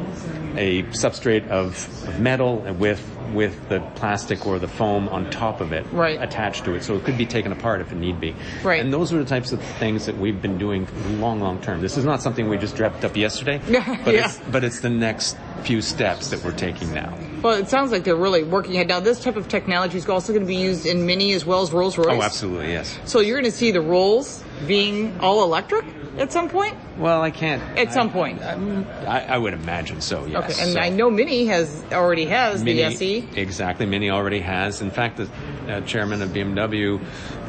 a 0.57 0.83
substrate 0.83 1.47
of, 1.47 1.87
of 2.07 2.19
metal 2.19 2.57
with 2.77 3.07
with 3.33 3.69
the 3.69 3.79
plastic 3.95 4.45
or 4.45 4.59
the 4.59 4.67
foam 4.67 5.07
on 5.07 5.29
top 5.29 5.61
of 5.61 5.71
it 5.71 5.85
Right. 5.93 6.21
attached 6.21 6.65
to 6.65 6.73
it. 6.75 6.83
So 6.83 6.95
it 6.97 7.05
could 7.05 7.17
be 7.17 7.25
taken 7.25 7.53
apart 7.53 7.79
if 7.79 7.89
it 7.93 7.95
need 7.95 8.19
be. 8.19 8.35
Right. 8.61 8.81
And 8.81 8.91
those 8.91 9.13
are 9.13 9.17
the 9.19 9.23
types 9.25 9.53
of 9.53 9.61
things 9.79 10.05
that 10.07 10.17
we've 10.17 10.41
been 10.41 10.57
doing 10.57 10.85
long, 11.21 11.39
long 11.39 11.61
term. 11.61 11.79
This 11.79 11.95
is 11.95 12.03
not 12.03 12.21
something 12.21 12.49
we 12.49 12.57
just 12.57 12.75
dreamt 12.75 13.05
up 13.05 13.15
yesterday. 13.15 13.59
but 14.03 14.13
Yeah. 14.13 14.25
it's 14.25 14.37
but 14.51 14.65
it's 14.65 14.81
the 14.81 14.89
next 14.89 15.37
few 15.63 15.81
steps 15.81 16.29
that 16.31 16.43
we're 16.43 16.51
taking 16.51 16.93
now. 16.93 17.17
Well, 17.41 17.53
it 17.57 17.69
sounds 17.69 17.91
like 17.93 18.03
they're 18.03 18.15
really 18.17 18.43
working 18.43 18.73
ahead. 18.75 18.89
Now, 18.89 18.99
this 18.99 19.19
type 19.23 19.37
of 19.37 19.47
technology 19.47 19.97
is 19.97 20.09
also 20.09 20.33
going 20.33 20.43
to 20.45 20.47
be 20.47 20.55
used 20.55 20.85
in 20.85 21.05
Mini 21.05 21.31
as 21.31 21.45
well 21.45 21.61
as 21.61 21.71
Rolls 21.71 21.97
Royce. 21.97 22.07
Oh, 22.09 22.21
absolutely, 22.21 22.71
yes. 22.73 22.99
So 23.05 23.19
you're 23.21 23.39
going 23.39 23.49
to 23.49 23.57
see 23.57 23.71
the 23.71 23.81
Rolls 23.81 24.43
being 24.67 25.19
all 25.19 25.43
electric 25.43 25.85
at 26.17 26.31
some 26.31 26.49
point? 26.49 26.75
Well, 26.97 27.21
I 27.21 27.31
can't. 27.31 27.61
At 27.77 27.93
some 27.93 28.11
point. 28.11 28.41
I, 28.41 29.25
I 29.29 29.37
would 29.37 29.53
imagine 29.53 30.01
so. 30.01 30.25
Yes. 30.25 30.43
Okay, 30.43 30.63
and 30.63 30.73
So- 30.73 30.79
I 30.79 30.89
know 30.89 31.09
Mini 31.09 31.45
has 31.45 31.83
already 31.91 32.25
has 32.25 32.63
Mini, 32.63 32.79
the. 32.83 32.93
SE. 32.95 33.27
Exactly, 33.35 33.85
Mini 33.85 34.09
already 34.09 34.39
has. 34.41 34.81
In 34.81 34.91
fact, 34.91 35.17
the 35.17 35.29
uh, 35.67 35.81
chairman 35.81 36.21
of 36.21 36.29
BMW 36.29 36.99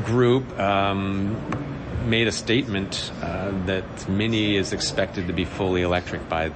Group 0.04 0.58
um, 0.58 1.36
made 2.06 2.26
a 2.28 2.32
statement 2.32 3.10
uh, 3.22 3.50
that 3.66 4.08
Mini 4.08 4.56
is 4.56 4.72
expected 4.72 5.26
to 5.26 5.32
be 5.32 5.44
fully 5.44 5.82
electric 5.82 6.28
by 6.28 6.50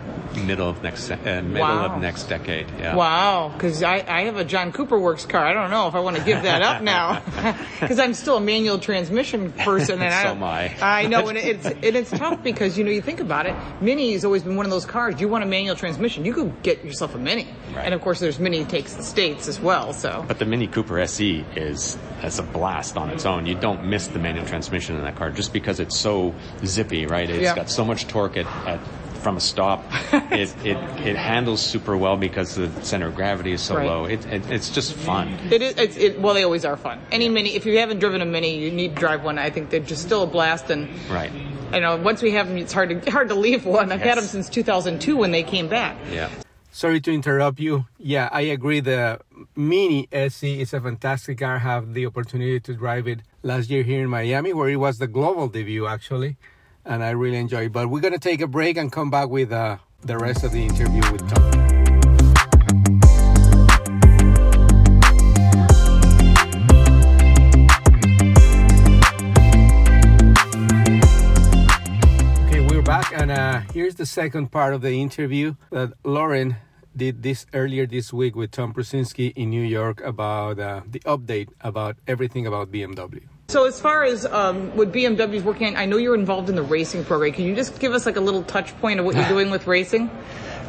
middle 0.44 0.68
of 0.68 0.82
next 0.82 1.10
uh, 1.10 1.16
middle 1.42 1.60
Wow. 1.62 1.94
of 1.94 2.00
next 2.00 2.24
decade. 2.24 2.66
Yeah. 2.78 2.94
Wow, 2.96 3.50
because 3.54 3.82
I, 3.82 4.04
I 4.06 4.22
have 4.24 4.36
a 4.36 4.44
John 4.44 4.72
Cooper 4.72 4.98
Works 4.98 5.24
car. 5.26 5.44
I 5.44 5.52
don't 5.52 5.70
know 5.70 5.88
if 5.88 5.94
I 5.94 6.00
want 6.00 6.16
to 6.16 6.24
give 6.24 6.42
that 6.42 6.62
up 6.62 6.82
now, 6.82 7.22
because 7.80 7.98
I'm 7.98 8.14
still 8.14 8.36
a 8.36 8.40
manual 8.40 8.78
transmission 8.78 9.52
person. 9.52 10.00
And 10.02 10.12
I, 10.12 10.22
So 10.22 10.28
don't- 10.28 10.36
am 10.38 10.44
I. 10.44 10.74
I 10.80 11.06
know, 11.06 11.28
and 11.28 11.38
it's 11.38 11.66
and 11.66 11.84
it's 11.84 12.10
tough 12.10 12.42
because 12.42 12.76
you 12.76 12.84
know 12.84 12.90
you 12.90 13.02
think 13.02 13.20
about 13.20 13.46
it. 13.46 13.54
Mini 13.80 14.12
has 14.12 14.24
always 14.24 14.42
been 14.42 14.56
one 14.56 14.66
of 14.66 14.70
those 14.70 14.86
cars. 14.86 15.20
You 15.20 15.28
want 15.28 15.44
a 15.44 15.46
manual 15.46 15.76
transmission, 15.76 16.24
you 16.24 16.34
could 16.34 16.62
get 16.62 16.84
yourself 16.84 17.14
a 17.14 17.18
Mini, 17.18 17.48
Right. 17.74 17.84
and 17.84 17.94
of 17.94 18.00
course 18.00 18.20
there's 18.20 18.38
Mini 18.38 18.64
takes 18.64 18.94
the 18.94 19.02
states 19.02 19.48
as 19.48 19.60
well. 19.60 19.92
So 19.92 20.24
But 20.26 20.38
the 20.38 20.44
Mini 20.46 20.66
Cooper 20.66 20.98
SE 21.00 21.44
is 21.54 21.96
as 22.22 22.38
a 22.38 22.42
blast 22.42 22.96
on 22.96 23.10
its 23.10 23.26
own. 23.26 23.46
You 23.46 23.54
don't 23.54 23.84
miss 23.84 24.06
the 24.08 24.18
manual 24.18 24.46
transmission 24.46 24.96
in 24.96 25.02
that 25.02 25.16
car 25.16 25.30
just 25.36 25.52
because 25.52 25.78
it's 25.78 25.96
so 25.96 26.34
zippy, 26.64 27.06
right? 27.06 27.28
It's 27.30 27.42
Yeah. 27.42 27.54
got 27.54 27.70
so 27.70 27.84
much 27.84 28.08
torque 28.08 28.36
at, 28.36 28.46
at 28.66 28.80
from 29.22 29.36
a 29.36 29.40
stop. 29.40 29.84
it, 30.32 30.54
it 30.64 30.76
it 31.04 31.16
handles 31.16 31.60
super 31.60 31.96
well 31.96 32.16
because 32.16 32.54
the 32.54 32.70
center 32.82 33.08
of 33.08 33.14
gravity 33.14 33.52
is 33.52 33.60
so 33.60 33.76
Right. 33.76 33.86
low. 33.86 34.04
It, 34.04 34.24
it 34.26 34.50
it's 34.50 34.70
just 34.70 34.94
fun. 34.94 35.28
It 35.50 35.62
is. 35.62 35.76
It's, 35.76 35.96
it, 35.96 36.20
well, 36.20 36.34
they 36.34 36.44
always 36.44 36.64
are 36.64 36.76
fun. 36.76 37.00
Any 37.12 37.28
mini. 37.28 37.54
If 37.54 37.66
you 37.66 37.78
haven't 37.78 37.98
driven 37.98 38.20
a 38.22 38.26
mini, 38.26 38.58
you 38.58 38.70
need 38.70 38.94
to 38.94 39.00
drive 39.00 39.22
one. 39.24 39.38
I 39.38 39.50
think 39.50 39.70
they're 39.70 39.80
just 39.80 40.02
still 40.02 40.22
a 40.22 40.26
blast. 40.26 40.70
And 40.70 40.88
Right. 41.10 41.30
you 41.74 41.80
know, 41.80 41.96
once 41.96 42.22
we 42.22 42.30
have 42.32 42.48
them, 42.48 42.56
it's 42.58 42.72
hard 42.72 42.88
to 43.04 43.10
hard 43.16 43.28
to 43.28 43.34
leave 43.34 43.66
one. 43.66 43.90
I've 43.92 44.00
had 44.00 44.16
them 44.18 44.24
since 44.24 44.48
2002 44.48 45.16
when 45.16 45.30
they 45.32 45.42
came 45.42 45.68
back. 45.68 45.96
Yeah. 46.12 46.30
Sorry 46.70 47.00
to 47.00 47.10
interrupt 47.12 47.58
you. 47.58 47.86
Yeah, 47.98 48.28
I 48.30 48.42
agree. 48.42 48.80
The 48.80 49.18
Mini 49.56 50.08
SE 50.12 50.60
is 50.60 50.74
a 50.74 50.80
fantastic 50.80 51.38
car. 51.38 51.54
I 51.56 51.58
have 51.58 51.94
the 51.94 52.04
opportunity 52.04 52.60
to 52.60 52.74
drive 52.74 53.08
it 53.08 53.20
last 53.46 53.70
year 53.70 53.84
here 53.84 54.02
in 54.02 54.10
Miami, 54.10 54.52
where 54.52 54.68
it 54.68 54.76
was 54.76 54.98
the 54.98 55.06
global 55.06 55.46
debut, 55.48 55.86
actually, 55.86 56.36
and 56.84 57.02
I 57.02 57.10
really 57.10 57.38
enjoyed. 57.38 57.66
it. 57.66 57.72
But 57.72 57.88
we're 57.88 58.00
gonna 58.00 58.18
take 58.18 58.40
a 58.40 58.46
break 58.46 58.76
and 58.76 58.90
come 58.90 59.08
back 59.08 59.28
with 59.28 59.52
uh, 59.52 59.78
the 60.02 60.18
rest 60.18 60.42
of 60.42 60.50
the 60.50 60.66
interview 60.66 61.00
with 61.12 61.22
Tom. 61.30 61.44
Okay, 72.46 72.60
we're 72.66 72.82
back, 72.82 73.12
and 73.12 73.30
uh, 73.30 73.60
here's 73.72 73.94
the 73.94 74.06
second 74.06 74.50
part 74.50 74.74
of 74.74 74.82
the 74.82 75.00
interview 75.00 75.54
that 75.70 75.92
Lauren 76.04 76.56
did 76.96 77.22
this 77.22 77.46
earlier 77.52 77.86
this 77.86 78.12
week 78.12 78.34
with 78.34 78.50
Tom 78.50 78.72
Plucinsky 78.72 79.32
in 79.36 79.50
New 79.50 79.62
York 79.62 80.00
about 80.00 80.58
uh, 80.58 80.80
the 80.90 80.98
update 81.00 81.50
about 81.60 81.96
everything 82.08 82.46
about 82.46 82.72
BMW. 82.72 83.22
So 83.48 83.64
as 83.66 83.80
far 83.80 84.02
as 84.02 84.26
um, 84.26 84.76
what 84.76 84.90
BMW 84.90 85.34
is 85.34 85.44
working 85.44 85.68
on, 85.68 85.76
I 85.76 85.84
know 85.86 85.98
you're 85.98 86.16
involved 86.16 86.48
in 86.48 86.56
the 86.56 86.64
racing 86.64 87.04
program. 87.04 87.32
Can 87.32 87.44
you 87.44 87.54
just 87.54 87.78
give 87.78 87.92
us 87.92 88.04
like 88.04 88.16
a 88.16 88.20
little 88.20 88.42
touch 88.42 88.76
point 88.80 88.98
of 88.98 89.06
what 89.06 89.14
you're 89.14 89.28
doing 89.28 89.50
with 89.50 89.66
racing? 89.68 90.10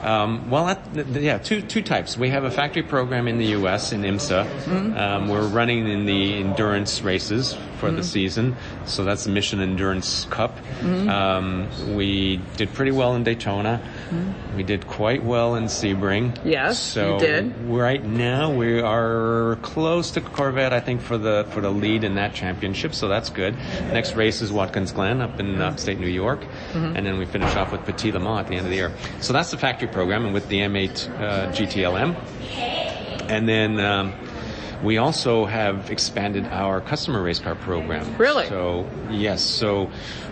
Um, 0.04 0.52
well, 0.52 0.68
that, 0.68 0.94
th- 0.94 1.08
th- 1.08 1.24
yeah, 1.26 1.40
two 1.40 1.62
two 1.64 1.82
types. 1.82 2.20
We 2.20 2.30
have 2.30 2.44
a 2.44 2.52
factory 2.52 2.84
program 2.84 3.28
in 3.28 3.40
the 3.40 3.48
U.S. 3.48 3.94
in 3.94 4.04
IMSA. 4.04 4.96
Um, 4.96 5.28
we're 5.28 5.48
running 5.48 5.88
in 5.90 6.06
the 6.06 6.36
endurance 6.36 7.02
races 7.02 7.58
for 7.80 7.92
the 7.92 8.04
season, 8.04 8.56
so 8.86 9.04
that's 9.04 9.24
the 9.26 9.30
Michelin 9.32 9.62
Endurance 9.70 10.26
Cup. 10.30 10.58
Um, 10.84 11.68
we 11.96 12.38
did 12.58 12.74
pretty 12.74 12.92
well 12.92 13.16
in 13.16 13.24
Daytona. 13.24 13.82
We 14.56 14.64
did 14.64 14.88
quite 14.88 15.24
well 15.24 15.56
in 15.56 15.66
Sebring. 15.66 16.38
Yes, 16.44 16.80
so 16.80 17.14
you 17.14 17.20
did. 17.20 17.56
Right 17.70 18.04
now, 18.04 18.52
we 18.52 18.82
are 18.82 19.58
close 19.62 20.12
to 20.12 20.22
Corvette, 20.22 20.74
I 20.74 20.80
think, 20.80 21.02
for 21.02 21.18
the 21.18 21.46
for 21.52 21.62
the 21.62 21.70
lead 21.70 22.04
in 22.04 22.16
that 22.16 22.34
championship. 22.34 22.94
So 22.94 23.08
that's 23.08 23.30
good. 23.30 23.56
Next 23.94 24.16
race 24.16 24.42
is 24.42 24.52
Watkins 24.52 24.92
Glen 24.92 25.22
up 25.22 25.40
in 25.40 25.62
upstate 25.62 26.00
New 26.00 26.08
York, 26.08 26.44
and 26.74 27.06
then 27.06 27.18
we 27.20 27.26
finish 27.26 27.56
off 27.56 27.72
with 27.72 27.86
Petit 27.86 28.12
Le 28.12 28.20
Mans 28.20 28.42
at 28.42 28.48
the 28.48 28.56
end 28.56 28.66
of 28.66 28.72
the 28.72 28.78
year. 28.78 28.92
So 29.22 29.34
that's 29.34 29.52
the 29.52 29.58
factory 29.58 29.88
program, 29.88 30.26
and 30.26 30.34
with 30.34 30.48
the 30.50 30.60
M8 30.60 31.22
uh, 31.22 31.52
GTLM, 31.52 32.16
and 33.30 33.48
then. 33.48 33.80
Um, 33.80 34.14
we 34.84 34.98
also 34.98 35.46
have 35.46 35.90
expanded 35.90 36.46
our 36.46 36.82
customer 36.82 37.22
race 37.22 37.40
car 37.40 37.56
program. 37.56 38.16
Really? 38.18 38.48
So 38.48 38.90
yes. 39.10 39.42
So 39.42 39.90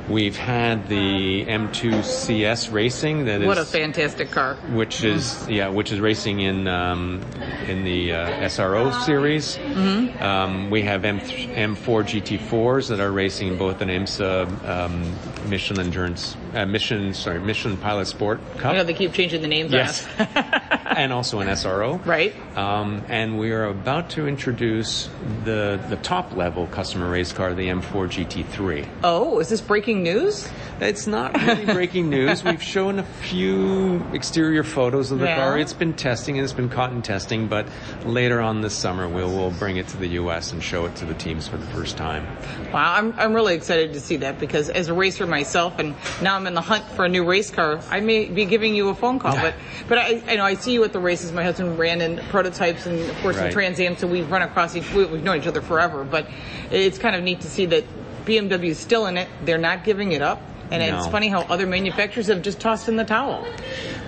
we've 0.10 0.38
had 0.38 0.88
the 0.88 1.46
M2 1.46 2.04
CS 2.04 2.70
racing 2.70 3.26
that 3.26 3.42
is 3.42 3.48
What 3.48 3.58
a 3.58 3.66
fantastic 3.66 4.32
car! 4.32 4.56
which 4.72 5.04
is 5.04 5.48
yeah, 5.50 5.70
which 5.70 5.92
is 5.92 6.00
racing 6.00 6.42
in 6.42 6.68
um, 6.68 7.22
in 7.68 7.84
the 7.84 8.14
uh, 8.14 8.30
SRO 8.42 8.94
series. 9.04 9.58
Mm-hmm. 9.58 10.22
Um, 10.24 10.70
we 10.70 10.84
have 10.84 11.06
M 11.06 11.20
M4 11.20 11.78
GT4s 12.04 12.90
that 12.90 13.00
are 13.00 13.12
racing 13.12 13.58
both 13.58 13.82
an 13.82 13.90
IMSA 13.90 14.68
um, 14.68 15.50
Michelin 15.50 15.80
Endurance 15.86 16.36
uh, 16.54 16.66
Michelin 16.66 17.14
sorry 17.14 17.40
Michelin 17.40 17.78
Pilot 17.78 18.06
Sport 18.06 18.40
Cup. 18.58 18.74
I 18.74 18.78
know 18.78 18.84
they 18.84 18.94
keep 18.94 19.14
changing 19.14 19.42
the 19.42 19.48
names 19.48 19.72
Yes, 19.72 20.08
and 20.18 21.12
also 21.12 21.40
an 21.40 21.48
SRO. 21.48 22.04
Right. 22.06 22.34
Um, 22.58 23.04
and 23.10 23.38
we 23.40 23.52
are 23.52 23.66
about 23.66 24.12
to 24.12 24.28
introduce 24.36 25.10
the 25.46 25.80
the 25.88 25.96
top 25.98 26.36
level 26.36 26.68
customer 26.68 27.10
race 27.10 27.32
car, 27.32 27.54
the 27.54 27.70
M4 27.70 28.10
GT3. 28.10 28.86
Oh, 29.02 29.40
is 29.40 29.48
this 29.48 29.62
breaking 29.62 30.04
news? 30.04 30.50
It's 30.82 31.08
not 31.08 31.40
really 31.42 31.64
breaking 31.74 32.10
news. 32.10 32.44
We've 32.44 32.62
shown 32.62 33.00
a 33.00 33.04
few 33.04 34.06
exterior 34.12 34.64
photos 34.64 35.12
of 35.12 35.20
the 35.20 35.26
Yeah. 35.28 35.38
car. 35.38 35.58
It's 35.58 35.72
been 35.72 35.94
testing 35.94 36.38
and 36.38 36.44
it's 36.44 36.52
been 36.52 36.68
caught 36.68 36.92
in 36.92 37.02
testing, 37.02 37.48
but 37.48 37.66
later 38.04 38.42
on 38.42 38.60
this 38.60 38.74
summer 38.76 39.08
we'll, 39.08 39.30
we'll 39.34 39.52
bring 39.52 39.78
it 39.78 39.88
to 39.90 39.98
the 39.98 40.08
U.S. 40.22 40.52
and 40.52 40.62
show 40.62 40.86
it 40.86 40.96
to 40.98 41.06
the 41.06 41.14
teams 41.14 41.48
for 41.48 41.56
the 41.56 41.66
first 41.68 41.96
time. 41.96 42.26
Wow, 42.74 42.94
I'm, 42.96 43.14
I'm 43.18 43.34
really 43.34 43.56
excited 43.56 43.94
to 43.94 44.02
see 44.02 44.18
that 44.18 44.38
because 44.38 44.70
as 44.70 44.90
a 44.90 44.94
racer 44.94 45.26
myself, 45.26 45.80
and 45.80 45.96
now 46.22 46.36
I'm 46.36 46.46
in 46.46 46.56
the 46.56 46.62
hunt 46.62 46.84
for 46.90 47.06
a 47.06 47.10
new 47.10 47.24
race 47.24 47.50
car, 47.50 47.80
I 47.90 48.02
may 48.02 48.26
be 48.26 48.44
giving 48.44 48.76
you 48.76 48.90
a 48.90 48.96
phone 48.96 49.18
call. 49.18 49.36
But 49.46 49.54
but 49.88 49.98
I, 50.00 50.22
I 50.28 50.36
know 50.38 50.44
I 50.46 50.56
see 50.56 50.72
you 50.74 50.84
at 50.84 50.92
the 50.94 51.00
races. 51.00 51.32
My 51.32 51.44
husband 51.44 51.78
ran 51.78 52.02
in 52.02 52.18
prototypes 52.30 52.86
and 52.88 53.00
of 53.00 53.16
course 53.22 53.38
in 53.38 53.44
Right. 53.44 53.54
Trans 53.54 53.80
Am, 53.80 53.96
so 53.96 54.08
we've 54.26 54.32
run 54.32 54.42
across 54.42 54.76
each. 54.76 54.92
we- 54.94 55.06
We've 55.06 55.24
known 55.24 55.38
each 55.38 55.48
other 55.48 55.62
forever. 55.62 56.04
But 56.04 56.28
it's 56.72 56.98
kind 56.98 57.16
of 57.16 57.24
neat 57.24 57.42
to 57.42 57.48
see 57.50 57.68
that 57.68 57.84
BMW 58.26 58.70
is 58.70 58.80
still 58.80 59.06
in 59.06 59.18
it. 59.18 59.28
They're 59.46 59.58
not 59.60 59.84
giving 59.84 60.12
it 60.14 60.22
up. 60.22 60.42
And 60.72 60.82
it's 60.82 61.06
funny 61.12 61.28
how 61.28 61.42
other 61.42 61.68
manufacturers 61.68 62.26
have 62.28 62.42
just 62.42 62.60
tossed 62.60 62.90
in 62.90 62.96
the 62.96 63.04
towel. 63.06 63.46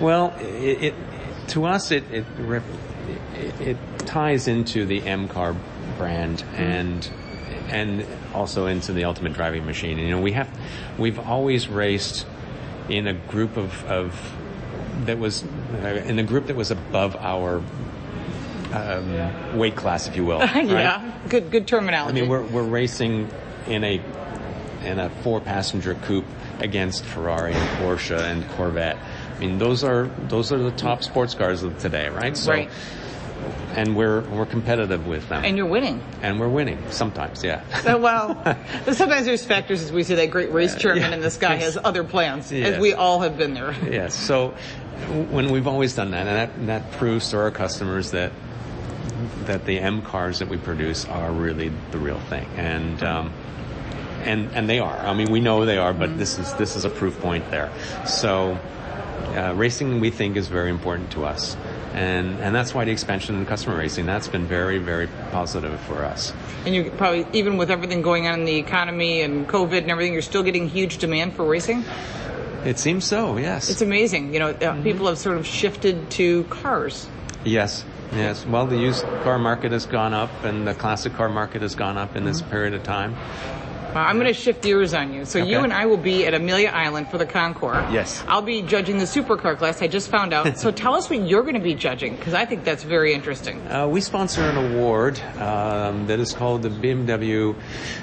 Well, 0.00 0.34
it, 0.40 0.82
it 0.82 0.94
to 1.48 1.64
us 1.66 1.92
it 1.92 2.02
it, 2.10 2.24
it 2.36 2.62
it 3.60 3.76
ties 4.06 4.48
into 4.48 4.84
the 4.84 5.06
M 5.06 5.28
car 5.28 5.54
brand 5.96 6.42
and 6.56 7.08
and 7.68 8.04
also 8.34 8.66
into 8.66 8.92
the 8.92 9.04
ultimate 9.04 9.34
driving 9.34 9.64
machine. 9.66 9.98
You 9.98 10.10
know, 10.10 10.20
we 10.20 10.32
have 10.32 10.48
we've 10.98 11.20
always 11.20 11.68
raced 11.68 12.26
in 12.88 13.06
a 13.06 13.14
group 13.14 13.56
of, 13.56 13.84
of 13.84 14.32
that 15.04 15.18
was 15.18 15.44
uh, 15.44 16.02
in 16.06 16.18
a 16.18 16.24
group 16.24 16.48
that 16.48 16.56
was 16.56 16.72
above 16.72 17.14
our 17.16 17.62
um, 18.72 19.58
weight 19.58 19.76
class, 19.76 20.06
if 20.08 20.16
you 20.16 20.24
will. 20.24 20.38
right? 20.40 20.68
yeah, 20.68 21.12
good 21.28 21.50
good 21.50 21.66
terminology. 21.66 22.18
I 22.18 22.20
mean, 22.20 22.30
we're, 22.30 22.42
we're 22.42 22.62
racing 22.62 23.30
in 23.66 23.84
a 23.84 24.00
in 24.84 24.98
a 24.98 25.10
four 25.22 25.40
passenger 25.40 25.94
coupe 25.94 26.26
against 26.60 27.04
Ferrari 27.04 27.52
and 27.52 27.68
Porsche 27.78 28.18
and 28.20 28.48
Corvette. 28.50 28.96
I 29.36 29.38
mean, 29.38 29.58
those 29.58 29.84
are 29.84 30.08
those 30.28 30.52
are 30.52 30.58
the 30.58 30.72
top 30.72 31.02
sports 31.02 31.34
cars 31.34 31.62
of 31.62 31.78
today, 31.78 32.08
right? 32.08 32.36
So, 32.36 32.52
Right. 32.52 32.70
And 33.76 33.94
we're 33.96 34.22
we're 34.22 34.46
competitive 34.46 35.06
with 35.06 35.28
them, 35.28 35.44
and 35.44 35.56
you're 35.56 35.66
winning. 35.66 36.02
and 36.22 36.40
we're 36.40 36.48
winning 36.48 36.82
sometimes. 36.90 37.44
Yeah. 37.44 37.62
Uh, 37.86 37.96
well, 37.98 38.34
sometimes 38.92 39.26
there's 39.26 39.44
factors 39.44 39.80
as 39.82 39.92
we 39.92 40.02
see 40.02 40.16
that 40.16 40.30
great 40.32 40.50
race 40.50 40.74
chairman 40.74 41.02
yeah. 41.02 41.12
and 41.12 41.22
this 41.22 41.36
guy 41.36 41.54
has 41.54 41.78
other 41.84 42.02
plans, 42.02 42.50
as 42.50 42.80
we 42.80 42.94
all 42.94 43.20
have 43.20 43.38
been 43.38 43.54
there. 43.54 43.76
yes. 43.88 44.16
So 44.16 44.54
when 45.30 45.52
we've 45.52 45.68
always 45.68 45.94
done 45.94 46.10
that, 46.10 46.26
and 46.26 46.66
that 46.66 46.66
that 46.82 46.98
proves 46.98 47.30
to 47.30 47.38
our 47.38 47.52
customers 47.52 48.10
that 48.10 48.32
that 49.48 49.66
the 49.66 49.78
M 49.80 50.00
cars 50.02 50.38
that 50.38 50.48
we 50.48 50.56
produce 50.56 51.04
are 51.06 51.32
really 51.32 51.72
the 51.90 51.98
real 51.98 52.20
thing, 52.20 52.46
and. 52.56 53.02
Um, 53.02 53.32
and 54.24 54.50
and 54.52 54.68
they 54.68 54.78
are. 54.80 54.96
I 54.98 55.14
mean, 55.14 55.30
we 55.30 55.40
know 55.40 55.64
they 55.64 55.78
are, 55.78 55.94
but 55.94 56.18
this 56.18 56.38
is 56.38 56.52
this 56.54 56.76
is 56.76 56.84
a 56.84 56.90
proof 56.90 57.18
point 57.20 57.50
there. 57.50 57.70
So, 58.04 58.58
uh, 59.36 59.54
racing 59.54 60.00
we 60.00 60.10
think 60.10 60.36
is 60.36 60.48
very 60.48 60.70
important 60.70 61.12
to 61.12 61.24
us, 61.24 61.56
and 61.94 62.38
and 62.40 62.54
that's 62.54 62.74
why 62.74 62.84
the 62.84 62.90
expansion 62.90 63.36
in 63.36 63.46
customer 63.46 63.76
racing 63.76 64.06
that's 64.06 64.28
been 64.28 64.46
very 64.46 64.78
very 64.78 65.06
positive 65.30 65.78
for 65.82 66.04
us. 66.04 66.32
And 66.66 66.74
you 66.74 66.90
probably, 66.90 67.26
even 67.32 67.56
with 67.56 67.70
everything 67.70 68.02
going 68.02 68.26
on 68.26 68.40
in 68.40 68.44
the 68.44 68.56
economy 68.56 69.22
and 69.22 69.48
COVID 69.48 69.78
and 69.78 69.90
everything, 69.90 70.12
you're 70.12 70.22
still 70.22 70.42
getting 70.42 70.68
huge 70.68 70.98
demand 70.98 71.34
for 71.34 71.44
racing. 71.44 71.84
It 72.64 72.78
seems 72.78 73.04
so. 73.04 73.36
Yes. 73.36 73.70
It's 73.70 73.82
amazing. 73.82 74.34
You 74.34 74.40
know, 74.40 74.50
uh, 74.50 74.82
people 74.82 75.06
have 75.06 75.18
sort 75.18 75.38
of 75.38 75.46
shifted 75.46 76.10
to 76.12 76.42
cars. 76.44 77.08
Yes. 77.44 77.84
Yes. 78.12 78.46
Well, 78.46 78.66
the 78.66 78.78
used 78.78 79.04
car 79.22 79.38
market 79.38 79.72
has 79.72 79.86
gone 79.86 80.14
up, 80.14 80.30
and 80.44 80.66
the 80.66 80.74
classic 80.74 81.14
car 81.14 81.28
market 81.28 81.62
has 81.62 81.74
gone 81.74 81.98
up 81.98 82.16
in 82.16 82.24
this 82.24 82.42
period 82.42 82.74
of 82.74 82.82
time. 82.82 83.16
Uh, 83.94 84.00
I'm 84.00 84.16
going 84.16 84.26
to 84.26 84.34
shift 84.34 84.62
gears 84.62 84.92
on 84.92 85.14
you. 85.14 85.24
So 85.24 85.38
you 85.38 85.60
and 85.60 85.72
I 85.72 85.86
will 85.86 85.96
be 85.96 86.26
at 86.26 86.34
Amelia 86.34 86.68
Island 86.68 87.08
for 87.10 87.16
the 87.16 87.24
Concours. 87.24 87.90
Yes. 87.90 88.22
I'll 88.28 88.42
be 88.42 88.60
judging 88.60 88.98
the 88.98 89.06
supercar 89.06 89.56
class. 89.56 89.80
I 89.80 89.88
just 89.88 90.10
found 90.10 90.34
out. 90.34 90.58
so 90.62 90.70
tell 90.70 90.94
us 90.94 91.08
what 91.08 91.26
you're 91.26 91.42
going 91.42 91.54
to 91.54 91.60
be 91.60 91.74
judging, 91.74 92.14
because 92.14 92.34
I 92.34 92.44
think 92.44 92.64
that's 92.64 92.82
very 92.82 93.14
interesting. 93.14 93.66
Uh, 93.66 93.88
we 93.88 94.02
sponsor 94.02 94.42
an 94.42 94.72
award 94.72 95.18
um, 95.38 96.06
that 96.06 96.20
is 96.20 96.34
called 96.34 96.62
the 96.62 96.68
BMW 96.68 97.56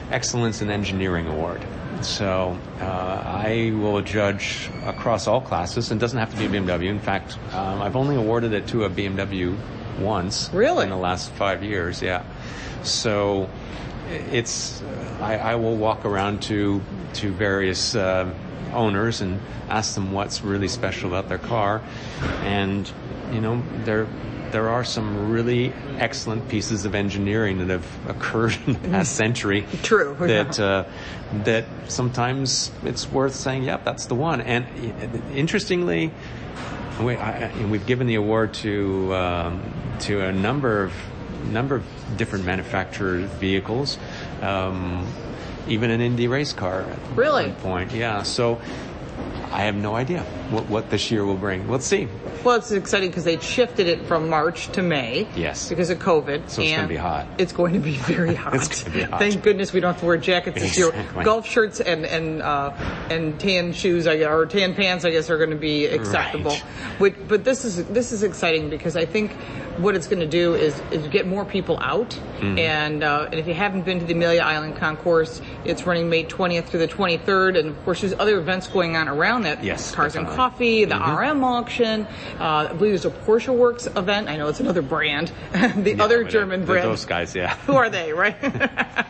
Excellence 0.10 0.64
in 0.64 0.72
Engineering 0.72 1.28
Award. 1.28 1.64
so 2.02 2.58
uh, 2.80 2.84
I 2.84 3.72
will 3.76 4.02
judge 4.02 4.72
across 4.86 5.28
all 5.28 5.40
classes, 5.40 5.92
and 5.92 6.00
it 6.00 6.02
doesn't 6.02 6.18
have 6.18 6.32
to 6.32 6.38
be 6.38 6.46
a 6.46 6.50
BMW. 6.50 6.88
In 6.88 7.00
fact, 7.00 7.38
um, 7.54 7.82
I've 7.82 7.96
only 7.96 8.16
awarded 8.16 8.54
it 8.54 8.68
to 8.70 8.86
a 8.86 8.90
BMW 8.90 9.56
once. 10.00 10.50
Really? 10.54 10.84
In 10.84 10.90
the 10.90 10.98
last 10.98 11.32
five 11.32 11.64
years, 11.64 12.02
yeah. 12.02 12.24
So 12.84 13.50
it's 14.10 14.82
I, 15.20 15.38
I 15.38 15.56
will 15.56 15.75
walk 15.75 16.06
around 16.06 16.42
to 16.44 16.82
to 17.16 17.32
various 17.32 17.96
uh, 17.96 18.34
owners 18.74 19.22
and 19.22 19.40
ask 19.70 19.96
them 19.96 20.12
what's 20.12 20.42
really 20.42 20.68
special 20.68 21.10
about 21.10 21.30
their 21.30 21.38
car, 21.38 21.82
and 22.44 22.92
you 23.32 23.42
know 23.42 23.64
there 23.84 24.08
there 24.52 24.70
are 24.70 24.84
some 24.84 25.32
really 25.32 25.74
excellent 25.98 26.48
pieces 26.48 26.86
of 26.86 26.96
engineering 26.96 27.58
that 27.58 27.70
have 27.70 28.10
occurred 28.10 28.56
in 28.68 28.74
the 28.74 28.90
past 28.90 29.16
century. 29.16 29.66
True. 29.84 30.16
That 30.20 30.60
uh, 30.60 30.86
that 31.44 31.66
sometimes 31.88 32.72
it's 32.84 33.10
worth 33.10 33.36
saying, 33.36 33.64
"Yep, 33.64 33.84
that's 33.84 34.06
the 34.06 34.16
one." 34.16 34.42
And 34.42 34.66
uh, 34.66 35.34
interestingly, 35.34 36.12
we, 37.02 37.16
I, 37.16 37.66
we've 37.66 37.86
given 37.86 38.08
the 38.08 38.16
award 38.16 38.54
to 38.56 39.14
um, 39.16 39.62
to 40.02 40.22
a 40.22 40.32
number 40.32 40.84
of 40.84 40.94
number 41.46 41.75
of 41.75 41.86
different 42.18 42.46
manufactured 42.46 43.25
vehicles, 43.40 43.98
um, 44.42 45.08
even 45.68 45.92
an 45.92 46.02
Indy 46.02 46.28
race 46.28 46.54
car. 46.54 46.82
At 46.82 47.00
Really? 47.16 47.48
one 47.48 47.56
point, 47.56 47.92
yeah. 47.94 48.24
So 48.24 48.62
I 49.52 49.64
have 49.64 49.75
no 49.75 49.96
idea 49.96 50.25
what, 50.52 50.70
what 50.70 50.90
this 50.90 51.12
year 51.12 51.25
will 51.25 51.36
bring. 51.36 51.68
Let's 51.70 51.86
see. 51.86 52.08
Well, 52.44 52.58
it's 52.58 52.72
exciting 52.72 53.10
because 53.10 53.24
they 53.24 53.40
shifted 53.40 53.88
it 53.88 54.02
from 54.06 54.30
March 54.30 54.68
to 54.74 54.82
May. 54.82 55.28
Yes. 55.36 55.70
Because 55.70 55.90
of 55.90 56.00
COVID. 56.00 56.50
So 56.50 56.62
it's 56.62 56.75
gonna 56.75 56.88
be 56.88 56.96
hot. 56.96 57.28
It's 57.38 57.54
going 57.54 57.74
to 57.74 57.80
be 57.80 57.98
very 57.98 58.36
hot. 58.36 58.56
It's 58.56 58.84
gonna 58.84 58.96
be 58.96 59.04
hot. 59.04 59.20
Thank 59.20 59.42
goodness 59.44 59.74
we 59.74 59.80
don't 59.80 59.94
have 59.94 60.02
to 60.02 60.06
wear 60.06 60.18
jackets 60.18 60.60
this 60.60 60.78
year. 60.78 60.90
Exactly. 60.90 61.24
Golf 61.24 61.48
shirts 61.48 61.80
and 61.80 62.06
and 62.06 62.42
uh, 62.42 62.72
and 63.10 63.40
tan 63.40 63.74
shoes, 63.74 64.08
or 64.08 64.46
tan 64.46 64.75
pants, 64.75 65.06
I 65.06 65.12
guess, 65.12 65.30
are 65.30 65.38
going 65.38 65.50
to 65.50 65.56
be 65.56 65.86
acceptable. 65.86 66.52
Right. 66.52 66.64
But, 67.00 67.28
but 67.28 67.44
this 67.44 67.66
is 67.66 67.86
this 67.88 68.12
is 68.12 68.24
exciting 68.24 68.70
because 68.70 68.96
I 68.96 69.06
think 69.06 69.32
what 69.78 69.96
it's 69.96 70.08
going 70.08 70.20
to 70.20 70.28
do 70.28 70.56
is, 70.56 70.80
is 70.92 71.08
get 71.08 71.28
more 71.28 71.46
people 71.46 71.78
out. 71.82 72.10
Mm-hmm. 72.10 72.58
And, 72.58 73.04
uh, 73.04 73.28
and 73.32 73.36
if 73.36 73.48
you 73.48 73.54
haven't 73.54 73.84
been 73.84 74.00
to 74.00 74.06
the 74.06 74.14
Amelia 74.14 74.42
Island 74.42 74.78
Concourse, 74.78 75.42
it's 75.64 75.86
running 75.86 76.10
May 76.10 76.24
20th 76.24 76.66
through 76.66 76.80
the 76.82 76.88
23rd. 76.88 77.60
And 77.60 77.70
of 77.70 77.86
course, 77.86 78.02
there's 78.02 78.14
other 78.14 78.38
events 78.40 78.68
going 78.68 78.96
on 78.96 79.08
around 79.08 79.44
that. 79.44 79.64
Yes, 79.64 79.94
Cars 79.94 80.16
and. 80.16 80.28
Coffee, 80.36 80.86
the 80.86 80.96
RM 80.96 81.44
auction. 81.44 82.06
Uh, 82.39 82.68
I 82.70 82.74
believe 82.74 82.92
there's 82.92 83.06
a 83.06 83.10
Porsche 83.10 83.56
Works 83.56 83.88
event. 83.88 84.27
I 84.30 84.36
know 84.38 84.48
it's 84.48 84.60
another 84.60 84.82
brand. 84.82 85.32
the 85.54 85.98
other 86.00 86.24
but, 86.24 86.27
uh, 86.27 86.30
German 86.30 86.60
they're 86.62 86.68
brand. 86.68 86.89
Those 86.89 87.06
guys, 87.06 87.36
yeah. 87.36 87.56
Who 87.68 87.75
are 87.75 87.89
they, 87.89 88.13
right? 88.13 88.36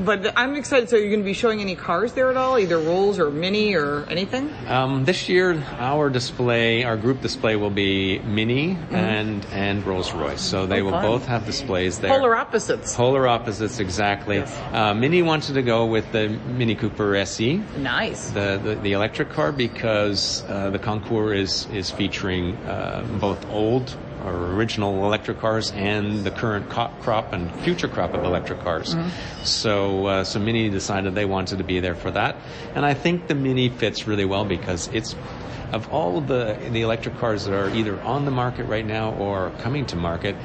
but 0.00 0.32
I'm 0.36 0.56
excited. 0.56 0.88
So 0.88 0.96
are 0.96 1.00
you're 1.00 1.10
going 1.10 1.20
to 1.20 1.24
be 1.24 1.32
showing 1.32 1.60
any 1.60 1.74
cars 1.76 2.12
there 2.12 2.30
at 2.30 2.36
all, 2.36 2.58
either 2.58 2.78
Rolls 2.78 3.18
or 3.18 3.30
Mini 3.30 3.74
or 3.74 4.04
anything? 4.08 4.52
Um, 4.66 5.04
this 5.04 5.28
year, 5.28 5.62
our 5.78 6.10
display, 6.10 6.84
our 6.84 6.96
group 6.96 7.20
display, 7.20 7.56
will 7.56 7.70
be 7.70 8.18
Mini 8.20 8.76
and 8.90 9.44
and 9.52 9.84
Rolls 9.86 10.12
Royce. 10.12 10.40
So 10.40 10.66
they 10.66 10.80
Oh, 10.80 10.84
will 10.84 10.90
fun. 10.92 11.02
both 11.04 11.26
have 11.26 11.46
displays 11.46 11.98
there. 11.98 12.10
Polar 12.10 12.36
opposites. 12.36 12.94
Polar 12.94 13.26
opposites, 13.26 13.78
exactly. 13.78 14.36
Yes. 14.36 14.60
Uh, 14.72 14.94
Mini 14.94 15.22
wanted 15.22 15.54
to 15.54 15.62
go 15.62 15.86
with 15.86 16.10
the 16.12 16.28
Mini 16.28 16.74
Cooper 16.74 17.16
SE, 17.16 17.62
Nice. 17.78 18.30
the 18.30 18.60
the, 18.62 18.74
the 18.76 18.92
electric 18.92 19.30
car, 19.30 19.52
because 19.52 20.44
uh, 20.48 20.70
the 20.70 20.78
Concours 20.78 21.38
is 21.38 21.66
is 21.72 21.90
featuring 21.90 22.56
uh, 22.66 23.06
both 23.20 23.44
old 23.50 23.96
or 24.24 24.32
original 24.54 25.04
electric 25.04 25.38
cars 25.40 25.70
and 25.72 26.24
the 26.24 26.30
current 26.30 26.68
co- 26.68 26.90
crop 27.00 27.32
and 27.32 27.54
future 27.60 27.88
crop 27.88 28.14
of 28.14 28.24
electric 28.24 28.60
cars. 28.60 28.94
Mm-hmm. 28.94 29.44
So 29.44 30.06
uh, 30.06 30.24
so 30.24 30.38
Mini 30.40 30.70
decided 30.70 31.14
they 31.14 31.24
wanted 31.26 31.58
to 31.58 31.64
be 31.64 31.80
there 31.80 31.94
for 31.94 32.10
that, 32.12 32.36
and 32.74 32.84
I 32.84 32.94
think 32.94 33.26
the 33.28 33.34
Mini 33.34 33.68
fits 33.68 34.06
really 34.06 34.24
well 34.24 34.44
because 34.44 34.88
it's. 34.92 35.14
Of 35.72 35.92
all 35.92 36.16
of 36.16 36.28
the 36.28 36.56
the 36.70 36.82
electric 36.82 37.18
cars 37.18 37.44
that 37.44 37.52
are 37.52 37.68
either 37.70 38.00
on 38.02 38.24
the 38.24 38.30
market 38.30 38.66
right 38.66 38.86
now 38.86 39.12
or 39.14 39.50
coming 39.58 39.84
to 39.86 39.96
market, 39.96 40.36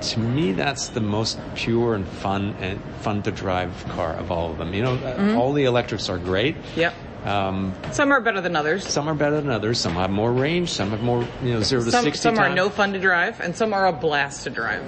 to 0.00 0.18
me 0.18 0.52
that's 0.52 0.88
the 0.88 1.00
most 1.00 1.38
pure 1.54 1.94
and 1.94 2.06
fun 2.06 2.56
and 2.60 2.80
fun 3.02 3.22
to 3.22 3.30
drive 3.30 3.84
car 3.90 4.14
of 4.14 4.30
all 4.30 4.50
of 4.50 4.58
them 4.58 4.72
you 4.74 4.82
know 4.82 4.94
uh 4.94 5.36
all 5.38 5.52
the 5.52 5.64
electrics 5.64 6.08
are 6.08 6.18
great 6.18 6.56
Yep. 6.76 6.94
Um, 7.24 7.74
Some 7.92 8.12
are 8.12 8.20
better 8.20 8.40
than 8.40 8.56
others. 8.56 8.86
some 8.86 9.08
are 9.08 9.14
better 9.14 9.40
than 9.40 9.50
others 9.50 9.78
some 9.78 9.92
have 9.94 10.10
more 10.10 10.32
range 10.32 10.70
some 10.70 10.90
have 10.90 11.02
more 11.02 11.26
you 11.42 11.54
know 11.54 11.62
0 11.62 11.84
to 11.84 11.90
Some, 11.90 12.04
60 12.04 12.20
some 12.22 12.38
are 12.38 12.48
no 12.54 12.70
fun 12.70 12.92
to 12.94 12.98
drive, 12.98 13.40
and 13.40 13.54
some 13.56 13.72
are 13.74 13.86
a 13.86 13.92
blast 13.92 14.44
to 14.44 14.50
drive. 14.50 14.82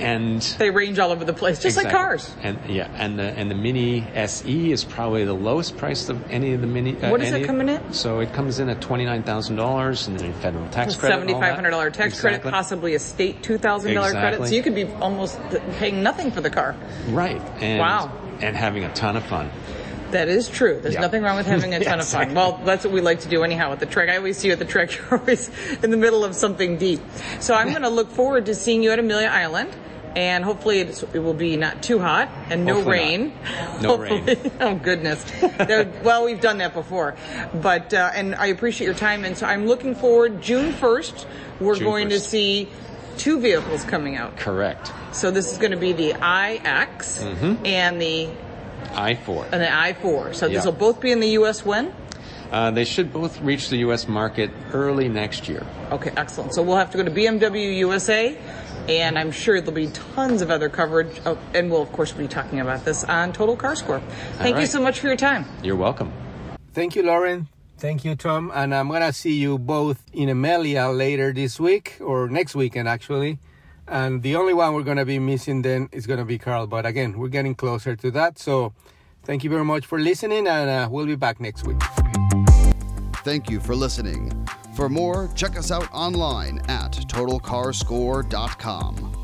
and 0.00 0.40
They 0.58 0.70
range 0.70 0.98
all 0.98 1.12
over 1.12 1.24
the 1.24 1.32
place, 1.34 1.60
just 1.62 1.76
like 1.76 1.90
cars. 1.90 2.34
and 2.42 2.58
yeah 2.68 2.88
and 2.96 3.18
the 3.18 3.24
and 3.38 3.50
the 3.50 3.54
mini 3.54 4.00
SE 4.14 4.72
is 4.72 4.82
probably 4.82 5.24
the 5.24 5.34
lowest 5.34 5.76
priced 5.76 6.08
of 6.08 6.18
any 6.30 6.52
of 6.54 6.60
the 6.62 6.66
mini 6.66 6.96
uh, 7.02 7.10
What 7.10 7.20
is 7.20 7.32
it 7.32 7.44
coming 7.46 7.68
in? 7.68 7.92
so 7.92 8.20
it 8.20 8.32
comes 8.32 8.58
in 8.60 8.68
at 8.70 8.80
$29,000 8.80 10.08
and 10.08 10.18
then 10.18 10.32
federal 10.34 10.66
tax 10.70 10.96
credit 10.96 11.14
Seventy-five 11.14 11.40
that. 11.42 11.54
hundred 11.54 11.70
dollar 11.70 11.90
tax 11.90 12.20
credit, 12.20 12.42
possibly 12.42 12.94
a 12.94 12.98
state 12.98 13.42
two 13.42 13.58
thousand 13.58 13.94
dollar 13.94 14.10
credit. 14.12 14.46
So 14.48 14.54
you 14.54 14.62
could 14.62 14.74
be 14.74 14.86
almost 14.94 15.38
paying 15.78 16.02
nothing 16.02 16.30
for 16.30 16.40
the 16.40 16.50
car. 16.50 16.74
right 17.10 17.40
and 17.60 17.78
Wow. 17.78 18.10
and 18.40 18.56
having 18.56 18.84
a 18.84 18.92
ton 18.94 19.16
of 19.16 19.24
fun 19.24 19.50
That 20.14 20.28
is 20.28 20.48
true. 20.48 20.78
There's 20.80 20.94
Yeah. 20.94 21.00
nothing 21.02 21.22
wrong 21.22 21.36
with 21.36 21.46
having 21.46 21.74
a 21.74 21.80
ton 21.82 21.98
of 22.00 22.06
fun. 22.06 22.22
Exactly. 22.22 22.34
Well, 22.40 22.60
that's 22.64 22.84
what 22.84 22.92
we 22.94 23.00
like 23.00 23.20
to 23.20 23.28
do 23.28 23.42
anyhow 23.44 23.72
at 23.72 23.80
the 23.80 23.86
trek. 23.86 24.08
I 24.08 24.16
always 24.16 24.38
see 24.38 24.46
you 24.48 24.52
at 24.52 24.58
the 24.58 24.64
trek. 24.64 24.94
You're 24.96 25.18
always 25.18 25.50
in 25.82 25.90
the 25.90 25.96
middle 25.96 26.24
of 26.24 26.34
something 26.34 26.78
deep. 26.78 27.00
So 27.40 27.54
I'm 27.54 27.70
going 27.70 27.82
to 27.82 27.88
look 27.88 28.10
forward 28.10 28.46
to 28.46 28.54
seeing 28.54 28.82
you 28.82 28.90
at 28.92 28.98
Amelia 28.98 29.28
Island. 29.28 29.70
And 30.16 30.44
hopefully 30.44 30.78
it's, 30.78 31.02
it 31.02 31.18
will 31.18 31.34
be 31.34 31.56
not 31.56 31.82
too 31.82 31.98
hot 31.98 32.28
and 32.48 32.64
no 32.64 32.74
Hopefully 32.74 32.98
rain. 32.98 33.32
not. 33.58 33.82
No 33.82 33.96
rain. 33.98 34.24
Oh 34.60 34.76
goodness. 34.76 35.24
Well, 36.04 36.24
we've 36.24 36.40
done 36.40 36.58
that 36.58 36.72
before, 36.72 37.16
but 37.52 37.92
uh, 37.92 38.12
and 38.14 38.36
I 38.36 38.46
appreciate 38.46 38.86
your 38.86 38.94
time. 38.94 39.24
And 39.24 39.36
so 39.36 39.44
I'm 39.44 39.66
looking 39.66 39.96
forward. 39.96 40.40
June 40.40 40.72
1st, 40.72 41.26
we're 41.58 41.74
June 41.74 41.84
going 41.84 42.08
to 42.10 42.20
see 42.20 42.68
two 43.18 43.40
vehicles 43.40 43.82
coming 43.84 44.16
out. 44.16 44.36
correct 44.36 44.92
So 45.12 45.30
this 45.32 45.50
is 45.50 45.58
going 45.58 45.70
to 45.72 45.76
be 45.76 45.92
the 45.92 46.10
iX 46.10 47.18
Mm-hmm. 47.22 47.66
and 47.66 48.00
the 48.00 48.28
i4 48.88 49.48
and 49.52 49.62
the 49.62 49.66
i4. 49.66 50.34
So 50.34 50.46
Yeah. 50.46 50.54
this 50.56 50.64
will 50.64 50.72
both 50.72 51.00
be 51.00 51.10
in 51.12 51.20
the 51.20 51.30
U.S. 51.30 51.64
when? 51.64 51.92
Uh, 52.52 52.70
they 52.70 52.84
should 52.84 53.12
both 53.12 53.40
reach 53.40 53.68
the 53.68 53.78
U.S. 53.78 54.06
market 54.06 54.50
early 54.72 55.08
next 55.08 55.48
year. 55.48 55.66
Okay, 55.90 56.12
excellent. 56.16 56.54
So 56.54 56.62
we'll 56.62 56.76
have 56.76 56.90
to 56.92 56.98
go 56.98 57.04
to 57.04 57.10
BMW 57.10 57.78
USA, 57.78 58.38
and 58.88 59.18
I'm 59.18 59.32
sure 59.32 59.60
there'll 59.60 59.72
be 59.74 59.88
tons 59.88 60.40
of 60.42 60.50
other 60.50 60.68
coverage, 60.68 61.20
oh, 61.26 61.36
and 61.52 61.70
we'll 61.70 61.82
of 61.82 61.90
course 61.90 62.12
be 62.12 62.28
talking 62.28 62.60
about 62.60 62.84
this 62.84 63.02
on 63.04 63.32
Total 63.32 63.56
Car 63.56 63.74
Score. 63.74 64.00
Thank 64.38 64.58
you 64.58 64.66
so 64.66 64.80
much 64.80 65.00
for 65.00 65.08
your 65.08 65.16
time. 65.16 65.46
You're 65.62 65.76
welcome. 65.76 66.12
Thank 66.72 66.94
you, 66.94 67.02
Lauren. 67.02 67.48
Thank 67.78 68.04
you, 68.04 68.14
Tom. 68.14 68.52
And 68.54 68.72
I'm 68.74 68.88
going 68.88 69.02
to 69.02 69.12
see 69.12 69.34
you 69.34 69.58
both 69.58 70.04
in 70.12 70.28
Amelia 70.28 70.86
later 70.88 71.32
this 71.32 71.58
week 71.58 71.96
or 72.00 72.28
next 72.28 72.54
weekend, 72.54 72.88
actually. 72.88 73.38
And 73.86 74.22
the 74.22 74.36
only 74.36 74.54
one 74.54 74.72
we're 74.74 74.82
going 74.82 74.96
to 74.96 75.04
be 75.04 75.18
missing 75.18 75.60
then 75.62 75.88
is 75.92 76.06
going 76.06 76.18
to 76.18 76.24
be 76.24 76.38
Karl. 76.38 76.66
But 76.66 76.86
again, 76.86 77.18
we're 77.18 77.28
getting 77.28 77.54
closer 77.54 77.94
to 77.96 78.10
that. 78.12 78.38
So 78.38 78.72
thank 79.24 79.44
you 79.44 79.50
very 79.50 79.64
much 79.64 79.84
for 79.86 80.00
listening, 80.00 80.46
and 80.46 80.70
uh, 80.70 80.88
we'll 80.90 81.06
be 81.06 81.16
back 81.16 81.40
next 81.40 81.66
week. 81.66 81.76
Thank 83.24 83.50
you 83.50 83.60
for 83.60 83.74
listening. 83.74 84.46
For 84.76 84.88
more, 84.88 85.28
check 85.34 85.56
us 85.56 85.70
out 85.70 85.92
online 85.92 86.60
at 86.68 86.92
totalcarscore.com. 86.92 89.23